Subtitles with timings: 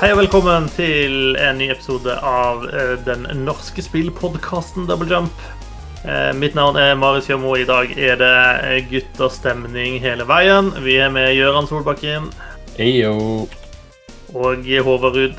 [0.00, 5.42] Hei og velkommen til en ny episode av eh, den norske spillpodkasten Double Jump.
[6.08, 7.52] Eh, Mitt navn er Marius Kjømo.
[7.60, 8.30] I dag er det
[8.64, 10.72] eh, gutterstemning hele veien.
[10.86, 12.30] Vi er med Gøran Solbakken
[12.80, 13.44] Eyo.
[14.32, 15.36] og Håvard Ruud.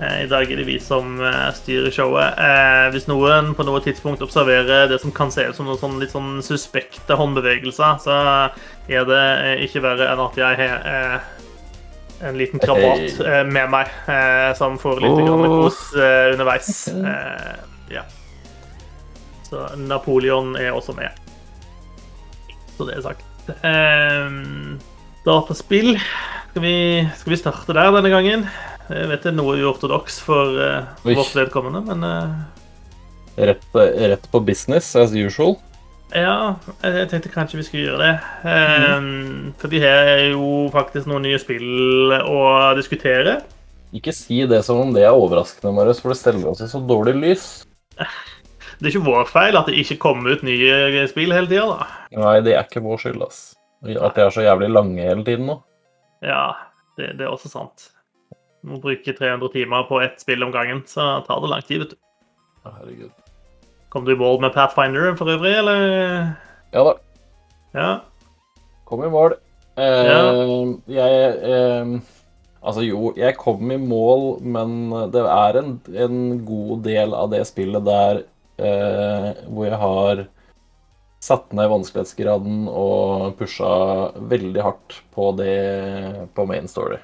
[0.00, 1.18] Eh, I dag er det vi som
[1.58, 2.40] styrer showet.
[2.40, 6.00] Eh, Hvis noen på noe tidspunkt observerer det som kan se ut som noen sånn,
[6.00, 8.16] litt sånn suspekte håndbevegelser, så
[8.88, 9.24] er det
[9.68, 11.34] ikke verre enn at jeg har eh,
[12.20, 13.26] en liten krabat hey.
[13.26, 15.44] eh, med meg eh, som får litt oh.
[15.62, 16.70] Kos eh, underveis.
[17.92, 18.04] Ja.
[19.48, 21.14] Så Napoleon er også med.
[22.76, 23.24] Så det er sagt.
[23.64, 24.76] Ehm,
[25.24, 25.94] dataspill.
[26.50, 26.76] Skal vi,
[27.16, 28.44] skal vi starte der denne gangen?
[28.88, 30.58] Jeg vet det er noe uortodoks for
[31.04, 32.06] vårt vedkommende, men
[33.38, 35.56] Rett, rett på business as usual.
[36.16, 38.14] Ja, jeg tenkte kanskje vi skulle gjøre det.
[38.48, 39.52] Mm.
[39.60, 42.40] For vi har jo faktisk noen nye spill å
[42.78, 43.40] diskutere.
[43.96, 46.80] Ikke si det som om det er overraskende, Marius, for det steller oss i så
[46.84, 47.46] dårlig lys.
[48.78, 51.86] Det er ikke vår feil at det ikke kommer ut nye spill hele tida, da.
[52.14, 53.40] Nei, det er ikke vår skyld, ass.
[53.88, 55.56] At de er så jævlig lange hele tiden nå.
[56.24, 56.52] Ja,
[56.98, 57.88] det, det er også sant.
[58.66, 61.94] Må bruke 300 timer på ett spill om gangen, så tar det lang tid, vet
[61.94, 61.98] du.
[62.68, 63.17] Herregud.
[63.98, 65.80] Kom du i mål med Pathfinder for øvrig, eller?
[66.70, 66.92] Ja da,
[67.74, 68.00] Ja.
[68.86, 69.34] kom i mål.
[69.76, 70.20] Eh, Ja.
[70.86, 71.98] Jeg eh,
[72.62, 77.44] Altså, jo, jeg kom i mål, men det er en, en god del av det
[77.46, 78.22] spillet der
[78.58, 80.24] eh, hvor jeg har
[81.20, 86.98] satt ned vanskelighetsgraden og pusha veldig hardt på det på main story.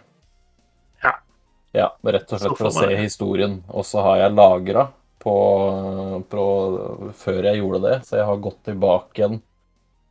[1.02, 1.16] Ja.
[1.74, 3.64] Ja, rett og slett for å se historien.
[3.70, 4.92] Og så har jeg lagra
[5.24, 5.34] på,
[6.30, 6.44] på
[7.16, 9.40] Før jeg gjorde det, så jeg har gått tilbake igjen.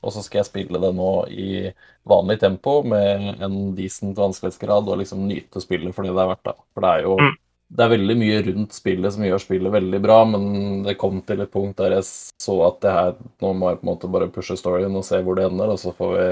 [0.03, 1.70] Og så skal jeg spille det nå i
[2.09, 6.43] vanlig tempo med en decent vanskelighetsgrad og liksom nyte spillet for det det er verdt.
[6.49, 6.54] da.
[6.76, 7.38] For det er jo Mm.
[7.73, 11.42] det er veldig mye rundt spillet som gjør spillet veldig bra, men det kom til
[11.42, 14.27] et punkt der jeg så at det her, nå må jeg på en måte bare
[14.30, 16.27] pushe storyen og se hvor det ender, og så får vi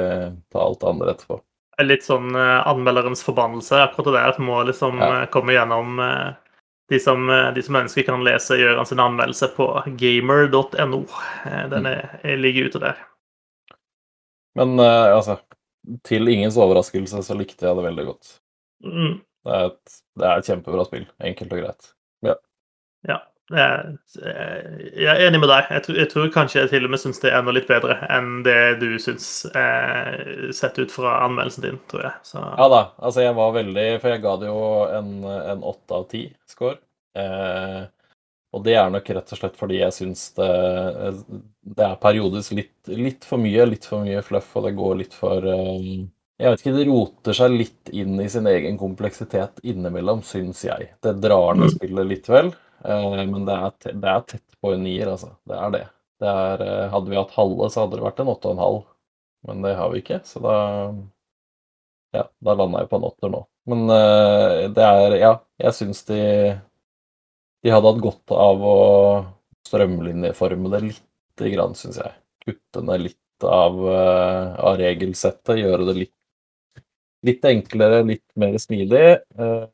[0.51, 1.39] ta alt det andre etterpå.
[1.79, 3.71] er litt sånn eh, anmelderens forbannelse.
[3.87, 5.21] Akkurat det at må liksom Ja.
[5.23, 6.33] eh, komme gjennom eh,
[6.91, 9.69] de, som, eh, de som ønsker, kan lese Gjøran sin anmeldelse på
[9.99, 11.01] gamer.no.
[11.47, 13.01] Eh, den er, er, ligger ute der.
[14.59, 15.37] Men eh, altså,
[16.07, 18.33] til ingens overraskelse så likte jeg det veldig godt.
[18.83, 19.19] Mm.
[19.47, 21.07] Det er et, det er et kjempebra spill.
[21.31, 21.91] Enkelt og greit.
[22.27, 22.35] Ja.
[23.07, 23.21] eh,
[23.57, 25.67] Jeg er enig med deg.
[25.75, 27.97] Jeg tror, jeg tror kanskje jeg til og med syns det er noe litt bedre
[28.09, 32.13] enn det du syns, eh, sett ut fra anmeldelsen din, tror jeg.
[32.27, 34.61] Så Ja da, altså jeg var veldig For jeg ga det jo
[34.99, 36.23] en, åtte 8 av 10
[36.55, 36.77] score.
[37.17, 37.81] Eh,
[38.51, 40.47] og det er nok rett og slett fordi jeg syns det,
[41.63, 45.13] det er periodisk litt, litt for mye, litt for mye fluff, og det går litt
[45.15, 46.01] for eh,
[46.41, 50.89] Jeg vet ikke, det roter seg litt inn i sin egen kompleksitet innimellom, syns jeg.
[51.03, 51.75] Det drar ned Mm.
[51.77, 55.31] spillet litt vel, eh, men det er, te- det er tett på en nier, altså.
[55.49, 55.83] Det er det.
[56.23, 58.81] det er, eh, hadde vi hatt halve, så hadde det vært en 8,5,
[59.49, 60.55] men det har vi ikke, så da
[62.13, 63.41] ja, da landa jeg på en åtter nå.
[63.71, 65.31] Men eh, det er Ja,
[65.61, 66.19] jeg syns de
[67.65, 68.75] De hadde hatt godt av å
[69.69, 72.13] strømlinjeforme det lite grann, syns jeg.
[72.45, 76.15] Kutte ned litt av, eh, av regelsettet, gjøre det litt,
[77.27, 79.03] litt enklere, litt mer smidig.
[79.39, 79.65] eh,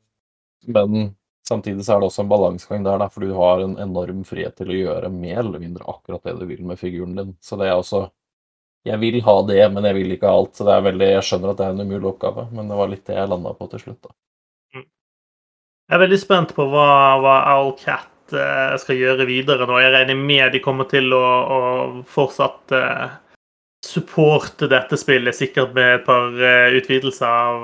[0.68, 1.17] men
[1.48, 4.74] samtidig så er det også en balansegang der, for du har en enorm frihet til
[4.74, 7.36] å gjøre mer eller mindre akkurat det du vil med figuren din.
[7.42, 8.08] Så det er også
[8.88, 10.54] jeg vil ha det, men jeg vil ikke ha alt.
[10.56, 12.92] Så det er veldig, jeg skjønner at det er en umulig oppgave, men det var
[12.92, 14.00] litt det jeg landa på til slutt.
[14.08, 14.16] da.
[15.88, 16.88] Jeg er veldig spent på hva,
[17.24, 19.80] hva Owlcat eh, skal gjøre videre nå.
[19.80, 21.60] Jeg regner med de kommer til å, å
[22.12, 23.06] fortsatt eh,
[23.86, 27.60] supporte dette spillet, sikkert med et par eh, utvidelser,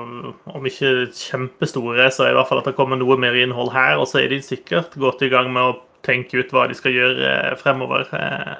[0.54, 3.98] om ikke kjempestore, så i hvert fall at det kommer noe mer innhold her.
[4.00, 5.76] Og så er de sikkert godt i gang med å
[6.06, 8.06] tenke ut hva de skal gjøre eh, fremover.
[8.14, 8.54] Eh,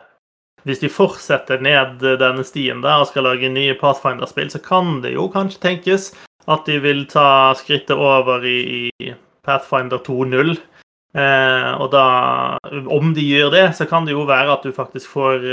[0.65, 5.13] hvis de fortsetter ned denne stien der og skal lage nye Pathfinder-spill, så kan det
[5.13, 6.15] jo kanskje tenkes
[6.49, 8.89] at de vil ta skrittet over i,
[9.45, 10.57] Pathfinder 2.0.
[11.15, 12.07] Eh, og da,
[12.89, 15.45] om de gjør det, så kan det jo være at du faktisk får,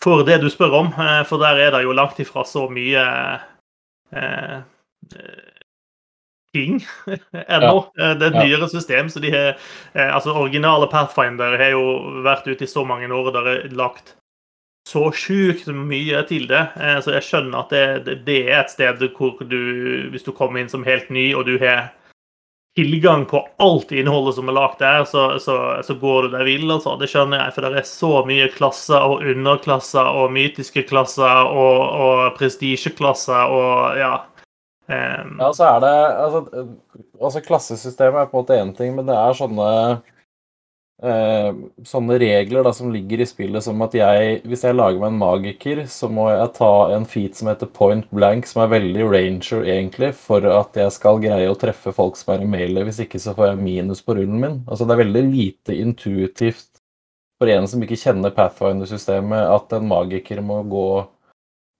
[0.00, 0.86] eh, får det du spør om.
[0.86, 3.04] Eh, for der er det jo langt ifra så mye
[4.12, 4.60] eh,
[5.16, 5.50] eh,
[6.54, 6.80] ting
[7.46, 7.92] ennå.
[7.96, 8.14] Ja.
[8.14, 9.52] Det er et nyere system, så de har
[9.94, 13.76] eh, Altså, originale Pathfinder har jo vært ute i så mange år, og det er
[13.76, 14.16] lagt
[14.88, 16.64] så sjukt mye til det.
[16.80, 20.32] Eh, Så jeg skjønner at det, det, det er et sted hvor du, hvis du
[20.32, 21.92] kommer inn som helt ny, og du har
[22.78, 26.70] tilgang på alt innholdet som er lagt der, så, så, så går du deg vill,
[26.70, 26.94] altså.
[27.00, 31.80] Det skjønner jeg, for det er så mye klasser og underklasser og mytiske klasser og,
[32.06, 34.12] og prestisjeklasser og ja.
[34.90, 36.40] Um, Ja, så er det Altså,
[37.20, 39.68] altså klassesystemet er på en måte én ting, men det er sånne
[41.02, 41.50] eh,
[41.86, 45.20] sånne regler da, som ligger i spillet, som at jeg Hvis jeg lager meg en
[45.20, 49.64] magiker, så må jeg ta en feat som heter point blank, som er veldig ranger,
[49.64, 52.86] egentlig, for at jeg skal greie å treffe folk som er i mailet.
[52.88, 54.60] Hvis ikke så får jeg minus på rullen min.
[54.66, 56.68] Altså, det er veldig lite intuitivt
[57.40, 60.88] for en som ikke kjenner Pathfinder-systemet, at en magiker må gå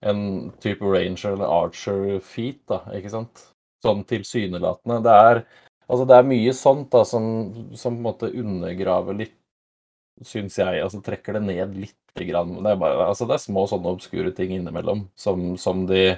[0.09, 3.43] en type ranger eller archer feat, da, ikke sant?
[3.85, 4.97] Sånn tilsynelatende.
[5.05, 5.43] Det er
[5.91, 7.25] Altså, det er mye sånt da, som,
[7.75, 9.35] som på en måte undergraver litt,
[10.23, 10.79] syns jeg.
[10.79, 12.53] Altså trekker det ned lite grann.
[12.63, 16.13] Det er bare altså, det er små sånne obskure ting innimellom som, som de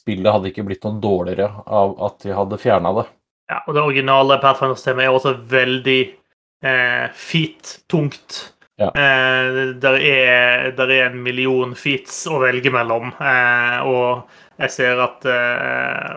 [0.00, 3.02] Spillet hadde ikke blitt noe dårligere av at de hadde fjerna det.
[3.52, 5.98] Ja, og det originale Pathfinder-systemet er også veldig
[6.64, 8.38] eh, feat-tungt.
[8.80, 8.88] Ja.
[8.88, 15.02] Eh, der, er, der er en million feats å velge mellom, eh, og jeg ser
[15.04, 16.16] at eh,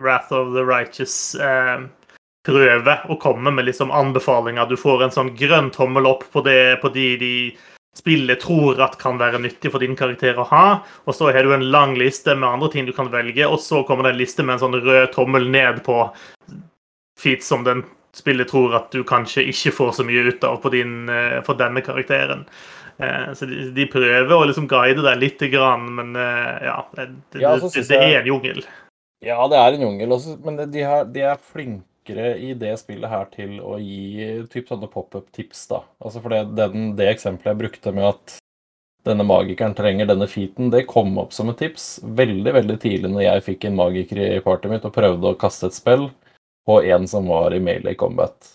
[0.00, 1.84] Wrath of the Righteous eh,
[2.46, 4.68] prøver å komme med liksom anbefalinger.
[4.68, 7.34] Du får en sånn grønn tommel opp på, det, på de de
[7.98, 10.66] spillet tror at kan være nyttig for din karakter å ha.
[11.10, 13.82] Og så har du en lang liste med andre ting du kan velge, og så
[13.86, 16.04] kommer det en liste med en sånn rød tommel ned på
[17.20, 17.84] feats som den
[18.16, 21.58] spillet tror at du kanskje ikke får så mye ut av på din, eh, for
[21.58, 22.46] denne karakteren.
[22.98, 27.42] Eh, Så de, de prøver å liksom guide deg litt, men eh, ja Det, det,
[27.42, 28.64] det, det er en jungel.
[29.20, 31.36] Ja, det er en jungel, men de, har, de er
[32.10, 35.82] flinkere i det spillet her til å gi typ sånne pop-up-tips, da.
[36.00, 38.36] Altså for det, den, det eksempelet jeg brukte med at
[39.04, 43.22] denne magikeren trenger denne featen, det kom opp som et tips veldig, veldig tidlig når
[43.22, 46.10] jeg fikk en magiker i partyet mitt og prøvde å kaste et spill
[46.66, 48.54] på en som var i melee combat.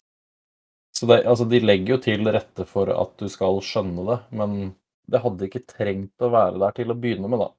[0.95, 4.75] Så det, altså, de legger jo til rette for at du skal skjønne det, men
[5.11, 7.51] det hadde ikke trengt å være der til å begynne med, da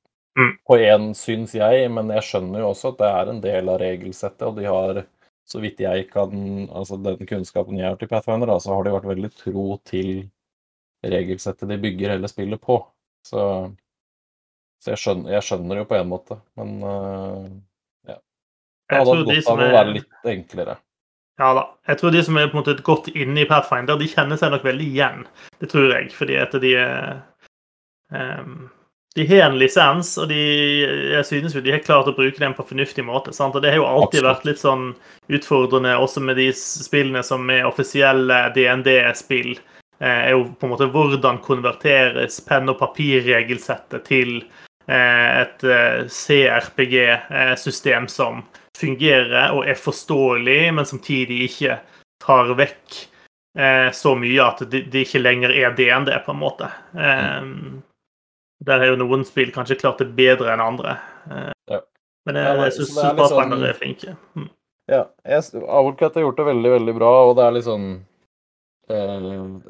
[0.67, 3.79] på én, syns jeg, men jeg skjønner jo også at det er en del av
[3.81, 4.99] regelsettet, og de har,
[5.47, 6.33] så vidt jeg kan
[6.67, 10.27] Altså den kunnskapen jeg har til Pathfinder, da, så har de vært veldig tro til
[11.07, 12.81] regelsettet de bygger hele spillet på.
[13.27, 13.43] Så,
[14.83, 17.47] så jeg, skjønner, jeg skjønner jo på en måte, men uh,
[18.09, 18.19] ja.
[18.91, 20.77] Det hadde hatt godt av å være litt enklere.
[21.37, 21.65] Ja da.
[21.91, 24.55] Jeg tror de som er på en måte godt inne i Pathfinder, de kjenner seg
[24.55, 25.27] nok veldig igjen.
[25.61, 26.73] Det tror jeg, fordi at de
[28.17, 28.55] ehm,
[29.17, 30.37] De har en lisens, og de,
[31.15, 33.33] jeg synes jo de har klart å bruke den på en fornuftig måte.
[33.33, 33.57] Sant?
[33.57, 34.29] Og Det har jo alltid Absolutt.
[34.29, 34.85] vært litt sånn
[35.33, 39.57] utfordrende også med de spillene som er offisielle DND-spill.
[40.01, 44.45] eh, er jo på en måte hvordan konverteres penn- og papirregelsettet til
[44.87, 45.65] eh, et
[46.13, 48.45] CRPG-system som
[48.77, 51.79] fungerer og er forståelig, men samtidig ikke
[52.21, 52.99] tar vekk
[53.59, 56.69] eh, så mye at det, de ikke lenger er DND, på en måte.
[56.93, 57.41] Eh,
[58.65, 60.99] der har jo noen spill kanskje klart det bedre enn andre.
[61.31, 61.81] Eh, Ja.
[62.27, 64.17] Men jeg, Ja, jeg syns det er sånn- er flinke.
[64.37, 64.49] Mm.
[64.89, 67.87] Ja, jeg, Owlcat har gjort det veldig, veldig bra, og det er litt sånn
[68.89, 69.61] eh,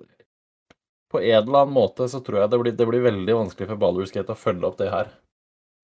[1.11, 3.77] På en eller annen måte så tror jeg det blir, det blir veldig vanskelig for
[3.81, 5.07] Baldur's Gate å følge opp det her.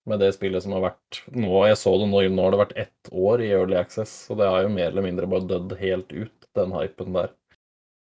[0.05, 2.77] Med det spillet som har vært nå, Jeg så det nå, nå har det vært
[2.77, 6.11] ett år i Early Access, og det har jo mer eller mindre bare dødd helt
[6.11, 7.29] ut, den hypen der.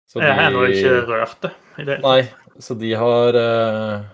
[0.08, 1.50] Så Jeg har nå ikke rørt det.
[1.78, 1.98] i det.
[2.00, 2.22] Nei,
[2.62, 4.04] så de har eh,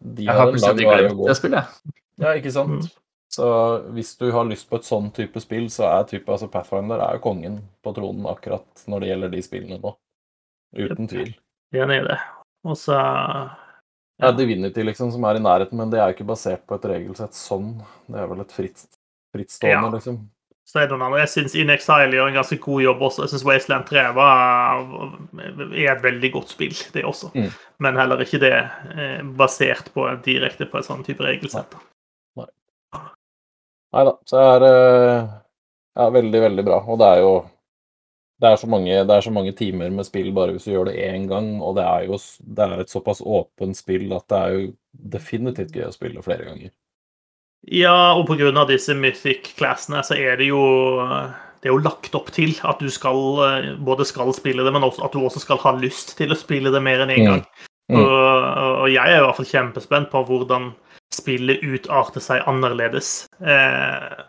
[0.00, 1.78] De Jeg har vei å glemt det spillet.
[2.20, 2.84] Ja, ikke sant?
[2.86, 3.06] Mm.
[3.30, 3.46] Så
[3.94, 7.18] hvis du har lyst på et sånn type spill, så er type, altså Pathfinder er
[7.18, 9.92] jo kongen på tronen akkurat når det gjelder de spillene nå.
[10.74, 11.30] Uten tvil.
[11.74, 12.18] Ja, det er det.
[12.66, 12.96] Og så
[14.20, 16.88] Ja, Divinity liksom, som er i nærheten, men det er jo ikke basert på et
[16.90, 17.70] regelsett sånn.
[18.10, 18.82] Det er vel et fritt,
[19.32, 19.94] frittstående, Ja.
[19.94, 20.18] liksom.
[20.74, 21.20] Det andre.
[21.22, 23.24] Jeg syns In Exile gjør en ganske god jobb også.
[23.24, 24.82] Jeg syns Wasteland 3 var,
[25.42, 27.32] er et veldig godt spill, det også.
[27.34, 27.50] Mm.
[27.82, 31.78] Men heller ikke det eh, basert på direkte på et sånn type regelsett.
[33.90, 34.74] Nei da, så er det
[35.98, 36.78] ja, veldig, veldig bra.
[36.86, 37.32] Og det er jo
[38.40, 40.88] det er, så mange, det er så mange timer med spill bare hvis du gjør
[40.88, 44.38] det én gang, og det er jo det er et såpass åpent spill at det
[44.38, 44.62] er jo
[45.16, 46.70] definitivt gøy å spille flere ganger.
[47.68, 48.64] Ja, og pga.
[48.68, 50.64] disse Mythic-classene så er det jo
[51.60, 54.86] det er jo lagt opp til at du skal eh, både skal spille det, men
[54.86, 57.28] også at du også skal ha lyst til å spille det mer enn én en
[57.28, 57.42] gang.
[57.90, 57.98] Mm.
[58.00, 58.14] Og,
[58.80, 60.70] og jeg er i hvert fall kjempespent på hvordan
[61.12, 63.26] spillet utarter seg annerledes.
[63.44, 64.22] Eh,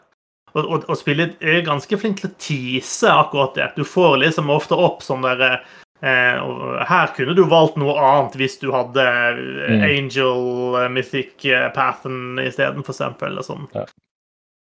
[0.51, 3.69] og, og, og spillet er ganske flink til å tease akkurat det.
[3.77, 5.69] Du får liksom ofte opp sånn derre eh,
[6.01, 9.41] Her kunne du valgt noe annet hvis du hadde eh,
[9.71, 9.83] Mm.
[9.85, 13.31] Angel eh, Mythic Pathen Pathen isteden, for eksempel.
[13.31, 13.67] Eller sånn.
[13.75, 13.85] Ja.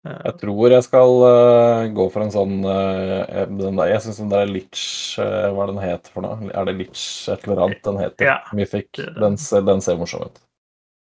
[0.08, 4.20] Eh, Jeg tror jeg skal eh, gå for en sånn eh, den der, Jeg syns
[4.22, 4.84] den der Litch
[5.20, 6.52] eh, Hva er den het for noe?
[6.54, 8.26] Er det Litch et eller annet den heter?
[8.34, 8.38] Ja.
[8.56, 8.92] Mythic.
[8.96, 9.24] Det er det.
[9.24, 10.40] Den, den ser morsom ut.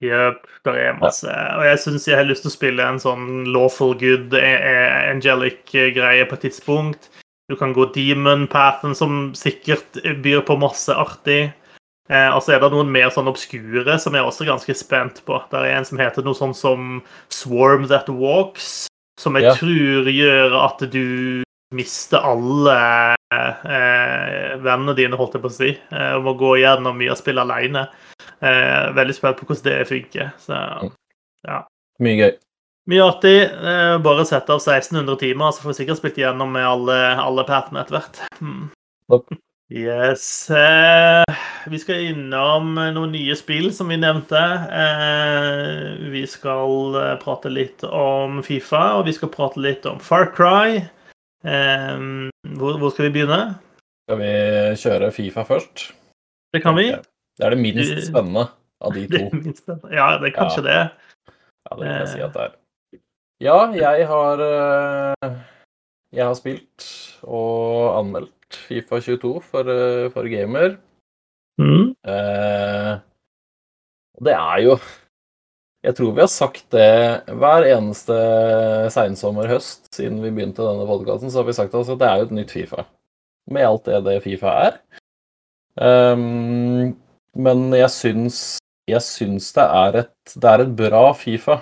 [0.04, 0.42] Jepp.
[0.68, 1.32] Det er masse.
[1.32, 5.12] Og jeg syns jeg har lyst til å spille en sånn lawful good, eh, eh,
[5.14, 7.08] angelic-greie på et tidspunkt.
[7.50, 11.52] Du kan gå demon pathen, som sikkert byr på masse artig.
[12.10, 15.22] Eh, og så er det noen mer sånn obskure som jeg er også ganske spent
[15.26, 15.38] på.
[15.52, 17.02] Det er en som heter noe sånn som
[17.34, 18.88] Swarm That Walks,
[19.22, 19.54] som jeg Ja.
[19.58, 25.72] tror gjør at du mister alle eh, vennene dine, holdt jeg på å si.
[25.92, 27.88] Eh, og må gå gjennom mye og spille alene.
[28.42, 30.34] Eh, veldig spent på hvordan det funker.
[30.38, 30.54] Så
[32.00, 32.38] Mye gøy.
[32.92, 33.38] Mye artig.
[33.52, 37.46] Eh, bare sett av 1600 timer, så får vi sikkert spilt gjennom med alle, alle
[37.48, 38.22] pathene etter hvert.
[38.40, 38.70] Hmm.
[39.74, 40.50] Yes.
[40.54, 41.24] Eh,
[41.74, 44.38] vi skal innom noen nye spill, som vi nevnte.
[44.70, 50.30] Eh, vi skal eh, prate litt om Fifa, og vi skal prate litt om Far
[50.36, 50.84] Cry.
[51.46, 53.40] Hvor, hvor skal vi begynne?
[54.06, 54.32] Skal vi
[54.82, 55.88] kjøre Fifa først?
[56.54, 56.92] Det kan vi.
[57.38, 58.48] Det er det minst spennende
[58.82, 59.54] av de Det to.
[59.58, 59.92] spennende.
[59.94, 60.78] Ja, det er kanskje det.
[60.86, 62.56] Ja, det vil jeg si at det er.
[63.44, 65.32] Ja, jeg har eh,
[66.16, 66.86] Jeg har spilt
[67.28, 68.32] og anmeldt
[68.68, 70.78] Fifa 22 for, eh, for gamer.
[71.60, 71.92] Mm.
[72.08, 72.94] Eh,
[74.24, 74.78] det er jo
[75.84, 78.16] Jeg tror vi har sagt det hver eneste
[78.96, 82.30] seinsommer-høst siden vi begynte denne podkasten, så har vi sagt altså at det er jo
[82.30, 82.88] et nytt Fifa.
[83.52, 84.80] Med alt det det Fifa er.
[85.76, 86.96] Um,
[87.36, 91.60] men jeg syns Jeg syns det er et Det er et bra Fifa.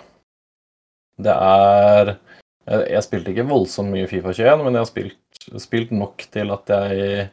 [1.23, 2.15] Det er
[2.63, 6.53] Jeg, jeg spilte ikke voldsomt mye Fifa 21, men jeg har spilt, spilt nok til
[6.55, 7.25] at jeg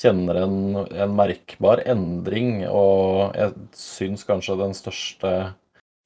[0.00, 0.54] kjenner en,
[0.88, 5.32] en merkbar endring, og jeg syns kanskje den største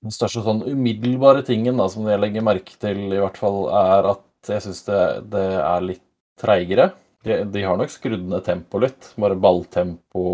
[0.04, 4.10] den største sånn umiddelbare tingen da, som jeg legger merke til, i hvert fall, er
[4.12, 5.02] at jeg syns det,
[5.32, 6.04] det er litt
[6.40, 6.90] treigere.
[7.26, 9.08] De, de har nok skrudd ned tempoet litt.
[9.18, 10.26] Bare balltempo,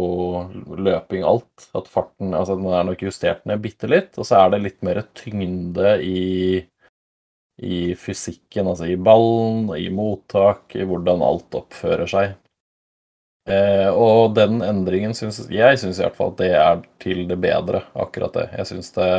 [0.77, 1.69] løping, alt.
[1.79, 4.13] At farten altså Den er nok justert ned bitte litt.
[4.21, 6.19] Og så er det litt mer tyngde i,
[7.61, 12.37] i fysikken, altså i ballen, i mottak, i hvordan alt oppfører seg.
[13.50, 17.38] Eh, og den endringen syns jeg syns i hvert fall at det er til det
[17.42, 18.47] bedre, akkurat det.
[18.61, 19.11] Jeg syns det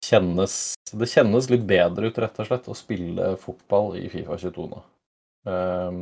[0.00, 0.54] kjennes
[0.90, 4.80] Det kjennes litt bedre ut, rett og slett, å spille fotball i Fifa 22 nå.
[5.46, 6.00] Um,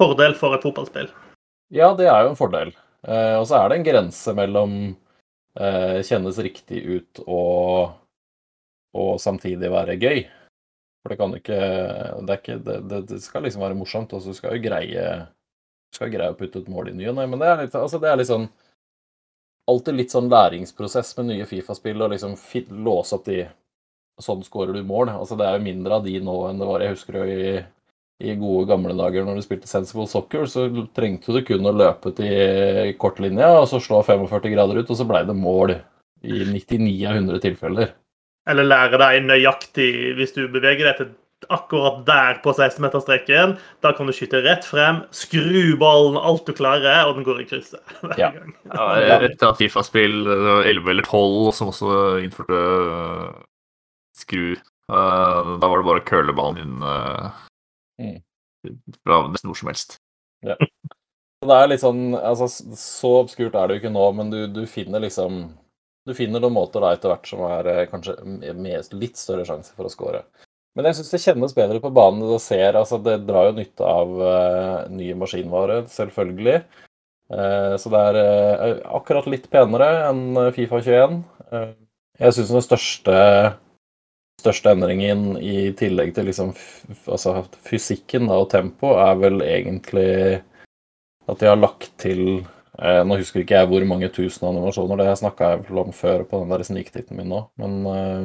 [0.00, 1.08] Fordel for et fotballspill.
[1.74, 2.70] ja, det er jo en fordel.
[3.04, 4.76] Eh, og så er det en grense mellom
[5.58, 7.96] eh, kjennes riktig ut og,
[8.96, 10.22] og samtidig være gøy.
[11.04, 11.56] For det kan ikke
[12.24, 15.08] Det, ikke, det, det, det skal liksom være morsomt, og så skal jo greie
[15.94, 17.26] skal greie å putte et mål i ny og ne.
[17.30, 18.48] Men det er, litt, altså det er litt sånn
[19.70, 23.46] Alltid litt sånn læringsprosess med nye Fifa-spill, og liksom fi, låse opp de
[24.22, 25.08] Sånn skårer du mål.
[25.10, 26.84] Altså Det er jo mindre av de nå enn det var.
[26.84, 27.54] Jeg husker jo i,
[28.22, 32.12] i gode gamle dager når du spilte Sensible Soccer, så trengte du kun å løpe
[32.14, 35.74] til kortlinja og så slå 45 grader ut, og så blei det mål
[36.22, 37.90] i 99 av 100 tilfeller.
[38.50, 41.12] Eller lære deg nøyaktig hvis du beveger deg til
[41.52, 43.54] akkurat der på 16-meterstreken.
[43.84, 47.46] Da kan du skyte rett frem, skru ballen alt du klarer, og den går i
[47.48, 47.80] krysset.
[48.04, 48.30] hver Ja.
[48.36, 48.52] gang.
[48.72, 53.42] Ja, etter Fifa-spill eh, 11 eller 12, som også innførte uh,
[54.16, 57.32] skru uh, Da var det bare å curle ballen inn uh,
[58.00, 58.16] Mm.
[59.04, 59.92] fra nesten hvor som helst.
[60.42, 60.56] Så
[61.46, 64.64] Det er litt sånn, altså Så obskurt er det jo ikke nå, men du, du
[64.66, 65.44] finner liksom
[66.04, 69.72] Du finner noen måter da etter hvert som er eh, kanskje med litt større sjanse
[69.76, 70.24] for å score.
[70.74, 72.24] Men jeg syns det kjennes bedre på banen.
[72.26, 76.56] Du ser, altså det drar jo nytte av uh, nye maskinvare, selvfølgelig.
[77.30, 81.20] Uh, så det er uh, akkurat litt penere enn eh, Fifa 21.
[81.54, 81.68] Eh,
[82.24, 83.20] jeg syns den største
[84.44, 86.50] største endringen i tillegg til liksom
[87.08, 90.10] altså fysikken da, og tempo, er vel egentlig
[91.24, 95.14] at de har lagt til eh, Nå husker ikke jeg hvor mange tusen animasjoner, det
[95.20, 98.24] snakka jeg om før på den der sniktitten min nå, men eh,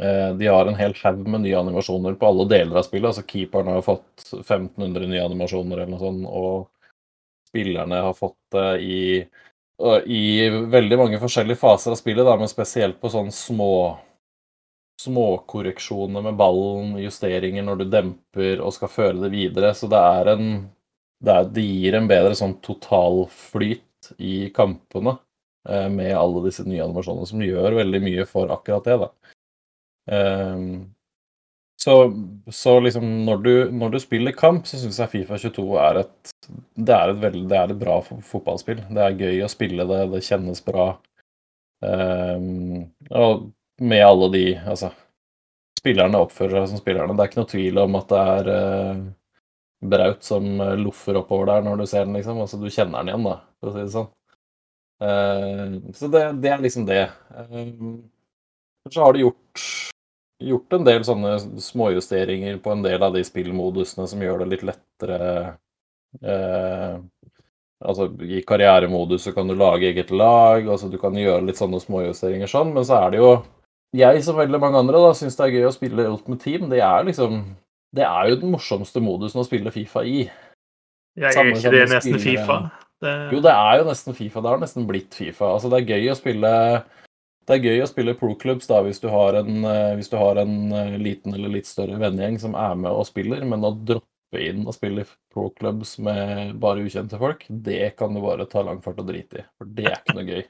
[0.00, 3.10] eh, de har en hel haug med nye animasjoner på alle deler av spillet.
[3.10, 8.68] altså Keeperen har fått 1500 nye animasjoner eller noe sånt, og spillerne har fått det
[8.86, 9.00] i
[9.80, 13.70] i veldig mange forskjellige faser av spillet, da, men spesielt på sånne små
[15.00, 19.72] småkorreksjoner med ballen, justeringer når du demper og skal føre det videre.
[19.76, 20.50] Så det er en
[21.20, 25.18] Det, er, det gir en bedre sånn totalflyt i kampene
[25.68, 29.34] eh, med alle disse nye animasjonene, som gjør veldig mye for akkurat det, da.
[30.16, 30.64] Eh,
[31.80, 31.94] så,
[32.52, 36.32] så liksom når du, når du spiller kamp, så syns jeg Fifa 22 er et
[36.76, 38.82] det er et, veldig, det er et bra fotballspill.
[38.90, 40.90] Det er gøy å spille det, det kjennes bra.
[41.84, 42.42] Eh,
[43.16, 43.46] og
[43.80, 44.90] med alle de Altså,
[45.80, 47.16] spillerne oppfører seg som spillerne.
[47.16, 49.02] Det er ikke noe tvil om at det er eh,
[49.80, 52.40] Braut som eh, loffer oppover der når du ser den, liksom.
[52.42, 54.10] Altså, du kjenner den igjen, da, for å si det sånn.
[55.00, 57.04] Uh, så det, det er liksom det.
[57.32, 58.02] Uh,
[58.90, 59.62] så har de gjort,
[60.44, 61.30] gjort en del sånne
[61.64, 65.30] småjusteringer på en del av de spillmodusene som gjør det litt lettere
[66.24, 67.00] uh,
[67.80, 71.78] Altså i karrieremodus så kan du lage eget lag, altså du kan gjøre litt sånne
[71.80, 73.30] småjusteringer sånn, men så er det jo
[73.96, 76.68] Jeg som veldig mange andre da syns det er gøy å spille Ultimate Team.
[76.68, 77.40] Det er liksom
[77.96, 80.22] Det er jo den morsomste modusen å spille Fifa i.
[81.18, 82.44] Jeg Samme er ikke det nesten spiller...
[82.44, 82.58] Fifa.
[83.00, 84.42] Det, Jo, det er jo nesten Fifa.
[84.44, 85.54] Det har nesten blitt Fifa.
[85.56, 86.52] Altså, det er gøy å spille
[87.50, 90.38] det er gøy å spille pro-clubs da, hvis du har en, eh, hvis du har
[90.38, 94.42] en eh, liten eller litt større vennegjeng som er med og spiller, men å droppe
[94.44, 95.02] inn og spille
[95.34, 99.46] pro-clubs med bare ukjente folk, det kan du bare ta lang fart og drite i.
[99.58, 100.44] For det er ikke noe gøy.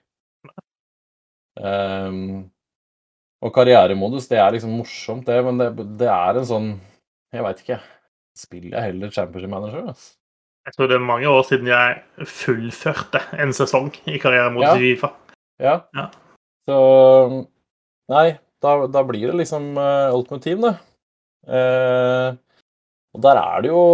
[1.60, 2.20] Um,
[3.40, 5.70] og karrieremodus, det er liksom morsomt, det, men det,
[6.02, 6.70] det er en sånn
[7.32, 7.78] Jeg veit ikke.
[8.38, 9.86] Spiller jeg heller Championship Manager?
[9.92, 10.16] Altså.
[10.66, 14.74] jeg tror det er mange år siden jeg fullførte en sesong i karrieremodus Ja.
[14.76, 15.10] i Fifa.
[15.60, 15.74] Ja.
[15.96, 16.06] Ja.
[16.68, 16.76] Så
[18.10, 18.28] Nei,
[18.62, 20.72] da, da blir det liksom uh, Ultimate Team, det.
[21.46, 22.34] Uh,
[23.14, 23.84] og der er det jo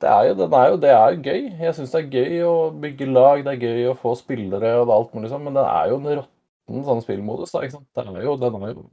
[0.00, 1.42] det er jo, er jo, det er jo gøy.
[1.60, 4.92] Jeg syns det er gøy å bygge lag, det er gøy å få spillere og
[4.92, 7.52] alt mulig sånn, men det er jo en råtten sånn spillmodus.
[7.54, 7.88] da, ikke sant?
[7.96, 8.84] Det er jo, den er jo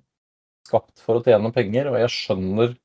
[0.67, 2.75] skapt for å tjene penger, og jeg skjønner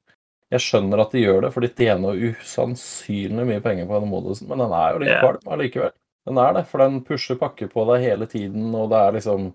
[0.55, 4.49] jeg skjønner at de gjør det, for de tjener usannsynlig mye penger på denne modusen,
[4.49, 5.25] men den er jo litt yeah.
[5.25, 5.95] kvalm allikevel.
[6.29, 9.51] Den er det, for den pusher pakker på deg hele tiden, og det er liksom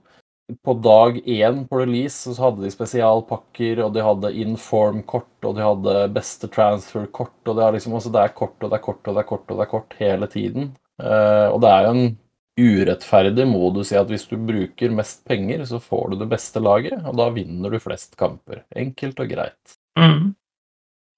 [0.59, 5.63] På dag én på release så hadde de spesialpakker, og de hadde inform-kort, og de
[5.63, 9.07] hadde beste transfer-kort, og det er liksom altså det er kort og det er kort
[9.07, 10.67] og det er kort og det er kort hele tiden.
[11.01, 12.11] Uh, og det er jo en
[12.59, 16.99] urettferdig modus i at hvis du bruker mest penger, så får du det beste laget,
[17.01, 18.65] og da vinner du flest kamper.
[18.75, 19.77] Enkelt og greit.
[19.97, 20.33] Mm.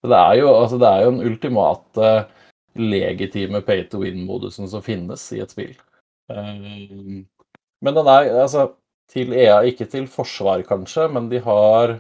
[0.06, 2.10] Så det er jo, altså det er jo den ultimate
[2.78, 5.72] legitime pay to win-modusen som finnes i et spill.
[6.30, 7.24] Eh,
[7.82, 8.68] Men den er altså
[9.10, 11.96] til EA, ikke til forsvar kanskje, men de har,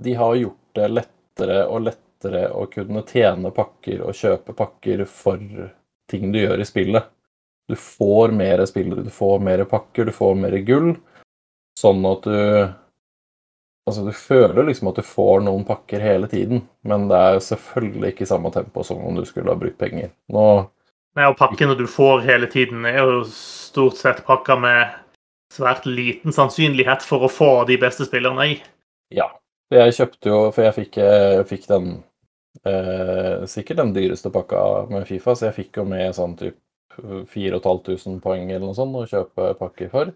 [0.00, 5.44] de har gjort det lettere og lettere å kunne tjene pakker og kjøpe pakker for
[6.08, 7.12] ting du gjør i spillet.
[7.68, 10.94] Du får mer spillere, du får mer pakker, du får mer gull,
[11.78, 12.38] sånn at du
[13.88, 18.12] Altså, du føler liksom at du får noen pakker hele tiden, men det er selvfølgelig
[18.12, 20.12] ikke i samme tempo som om du skulle ha brukt penger.
[20.32, 20.46] Nå
[21.12, 24.94] Nei, og pakkene du får hele tiden, er jo stort sett pakker med
[25.52, 28.56] svært liten sannsynlighet for å få de beste spillerne i.
[29.12, 29.28] Ja.
[29.72, 31.86] Jeg kjøpte jo, for jeg fikk, jeg fikk den
[32.68, 36.58] eh, Sikkert den dyreste pakka med Fifa, så jeg fikk jo med sånn typ
[37.32, 40.12] 4500 poeng eller noe sånt å kjøpe pakker for.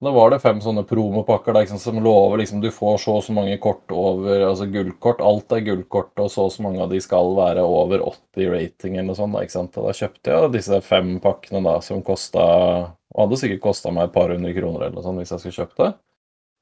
[0.00, 3.24] Da var det fem sånne promopakker da, liksom, som lover liksom du får så og
[3.26, 5.18] så mange kort over Altså gullkort.
[5.26, 8.94] Alt er gullkort, og så og så mange av de skal være over 80 rating
[8.94, 9.34] eller noe sånt.
[9.34, 9.78] Da, ikke sant?
[9.80, 12.44] Og da kjøpte jeg disse fem pakkene da, som kosta
[13.16, 15.58] Og hadde sikkert kosta meg et par hundre kroner eller noe sånt hvis jeg skulle
[15.64, 15.90] kjøpt det.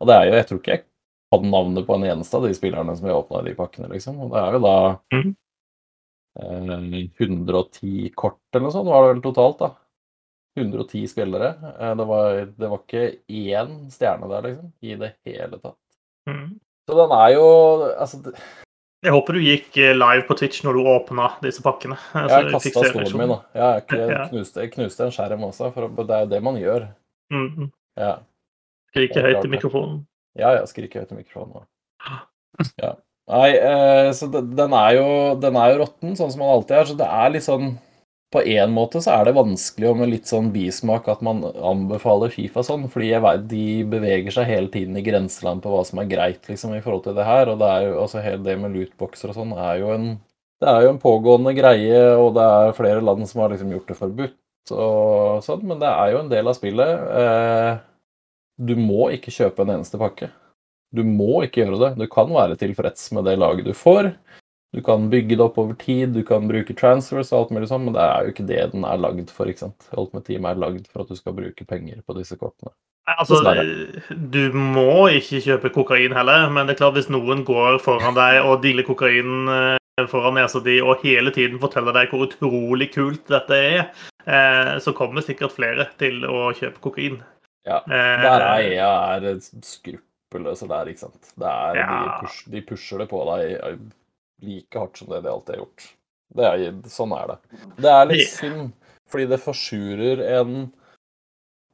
[0.01, 0.85] Og det er jo Jeg tror ikke jeg
[1.37, 4.21] hadde navnet på en eneste av de spillerne som jeg åpna i de pakkene, liksom.
[4.25, 4.77] Og det er jo da
[5.13, 5.37] Mhm.
[6.41, 9.71] eh, 110 kort eller noe sånt var det vel totalt, da.
[10.57, 11.51] 110 spillere.
[11.79, 15.77] Eh, Det var, det var ikke én stjerne der, liksom, i det hele tatt.
[16.29, 16.59] Mm.
[16.89, 17.47] Så den er jo
[18.01, 18.35] Altså, det-
[19.05, 21.97] Jeg håper du gikk eh, live på Twitch når du åpna disse pakkene.
[22.15, 23.41] jeg Så kasta stolen min, da.
[23.55, 26.57] Ja, Jeg, jeg, knuste, jeg knuste en skjerm også, for det er jo det man
[26.57, 26.89] gjør.
[27.33, 27.71] Mm.
[27.99, 28.17] Ja,
[28.93, 30.07] Skrike høyt i mikrofonen.
[30.39, 31.67] ja, ja skrike høyt i mikrofonen.
[32.81, 32.95] Ja.
[33.29, 35.07] Nei, eh, så den, den er jo
[35.41, 36.85] Den er jo råtten, sånn som den alltid er.
[36.85, 37.79] Så det er litt sånn
[38.35, 42.33] På én måte så er det vanskelig og med litt sånn bismak at man anbefaler
[42.35, 46.03] Fifa sånn, fordi jeg vet de beveger seg hele tiden i grenseland på hva som
[46.03, 48.57] er greit liksom i forhold til det her, og det er jo altså hele det
[48.61, 50.09] med lootboxer og sånn er jo en
[50.57, 53.91] det er jo en pågående greie, og det er flere land som har liksom gjort
[53.91, 57.03] det forbudt og sånn, men det er jo en del av spillet.
[57.21, 57.73] Eh,
[58.57, 60.31] du må ikke kjøpe en eneste pakke.
[60.97, 61.91] Du må ikke gjøre det.
[62.01, 64.15] Du kan være tilfreds med det laget du får.
[64.75, 67.85] Du kan bygge det opp over tid, du kan bruke transfers og alt mulig sånn,
[67.87, 69.47] men det er jo ikke det den er lagd for.
[69.49, 69.87] ikke sant?
[69.97, 72.73] Ultimate Team er lagd for at du skal bruke penger på disse kortene.
[73.07, 73.39] Altså,
[74.11, 78.41] du må ikke kjøpe kokain heller, men det er klart hvis noen går foran deg
[78.43, 83.23] og dealer kokain eh, foran nesa di og hele tiden forteller deg hvor utrolig kult
[83.31, 83.85] dette er,
[84.27, 87.21] eh, så kommer sikkert flere til å kjøpe kokain.
[87.67, 91.31] Ja, Eh, Der er EA er skruppelløse der, ikke sant.
[91.39, 93.79] Det er, de, push, de pusher det på deg
[94.45, 95.87] like hardt som det de alltid har gjort.
[96.37, 97.39] Det er, sånn er det.
[97.79, 98.75] Det er litt synd,
[99.11, 100.67] fordi det forsurer en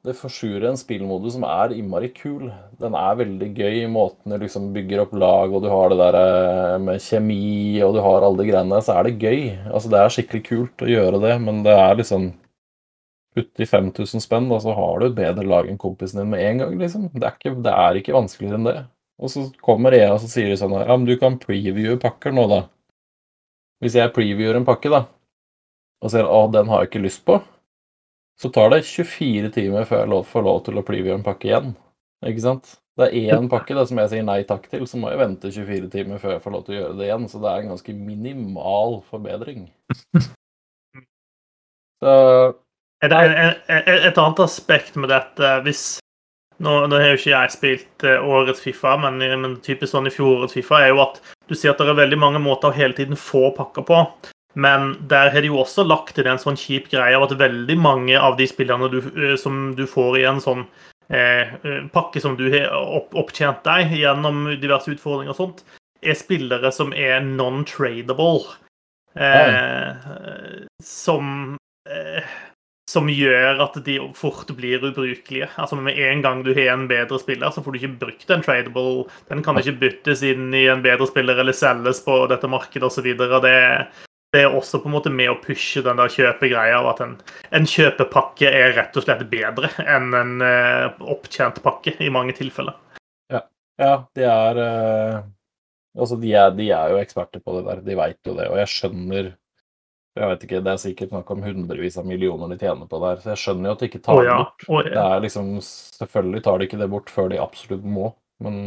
[0.02, 2.48] det forsurer en spillmodus som er innmari kul.
[2.82, 5.98] Den er veldig gøy i måten du liksom bygger opp lag, og du har det
[6.00, 9.44] der eh, med kjemi, og du har alle de greiene der, så er det gøy.
[9.70, 12.32] Altså, det er skikkelig kult å gjøre det, men det er liksom
[13.32, 16.42] putte i 5000 spenn, da, så har du et bedre lag enn kompisen din med
[16.48, 17.06] en gang, liksom.
[17.14, 18.76] Det er ikke, det er ikke vanskeligere enn det.
[19.22, 21.94] Og så kommer EA og så sier de sånn her, ja, men du kan previewe
[22.02, 22.60] pakker nå, da.
[23.82, 25.04] Hvis jeg previewer en pakke, da,
[26.02, 27.38] og sier å, den har jeg ikke lyst på,
[28.42, 31.74] så tar det 24 timer før jeg får lov til å previewe en pakke igjen.
[32.26, 32.76] Ikke sant?
[32.98, 35.52] Det er én pakke da, som jeg sier nei takk til, så må jeg vente
[35.54, 37.28] 24 timer før jeg får lov til å gjøre det igjen.
[37.30, 39.66] Så det er en ganske minimal forbedring.
[42.02, 42.12] Så
[43.02, 43.32] Er det en,
[43.70, 45.84] en, et annet aspekt med dette hvis
[46.62, 50.14] Nå, nå har jo ikke jeg spilt eh, årets Fifa, men, men typisk sånn i
[50.14, 51.18] fjorårets Fifa er jo at
[51.50, 54.04] du sier at det er veldig mange måter å hele tiden få pakker på.
[54.54, 57.76] Men der har de jo også lagt til en sånn kjip greie av at veldig
[57.80, 60.66] mange av de spillerne du, eh, som du får i en sånn
[61.10, 61.54] eh,
[61.94, 65.64] pakke som du har opp, opptjent deg gjennom diverse utfordringer og sånt,
[66.02, 68.58] er spillere som er non-tradable.
[69.12, 69.90] Eh,
[70.82, 71.56] som
[71.88, 72.38] eh,
[72.92, 75.48] som gjør at de fort blir ubrukelige.
[75.56, 78.44] Altså Med en gang du har en bedre spiller, så får du ikke brukt en
[78.44, 79.06] tradable.
[79.30, 83.08] Den kan ikke byttes inn i en bedre spiller eller selges på dette markedet osv.
[83.16, 83.56] Det,
[84.36, 87.18] det er også på en måte med å pushe den der kjøpegreia av at en,
[87.50, 92.76] en, kjøpepakke er rett og slett bedre enn en uh, opptjent pakke i mange tilfeller.
[93.32, 93.46] Ja,
[93.80, 95.22] ja de er uh,
[95.92, 97.80] Altså, de er, de er jo eksperter på det der.
[97.84, 98.46] De veit jo det.
[98.48, 99.26] Og jeg skjønner
[100.12, 103.20] jeg vet ikke, Det er sikkert snakk om hundrevis av millioner de tjener på der.
[103.22, 104.36] Så jeg skjønner jo at de ikke tar oh, ja.
[104.36, 104.66] det bort.
[104.68, 104.92] Oh, ja.
[104.92, 105.50] Det er liksom,
[105.96, 108.12] Selvfølgelig tar de ikke det bort før de absolutt må,
[108.44, 108.58] men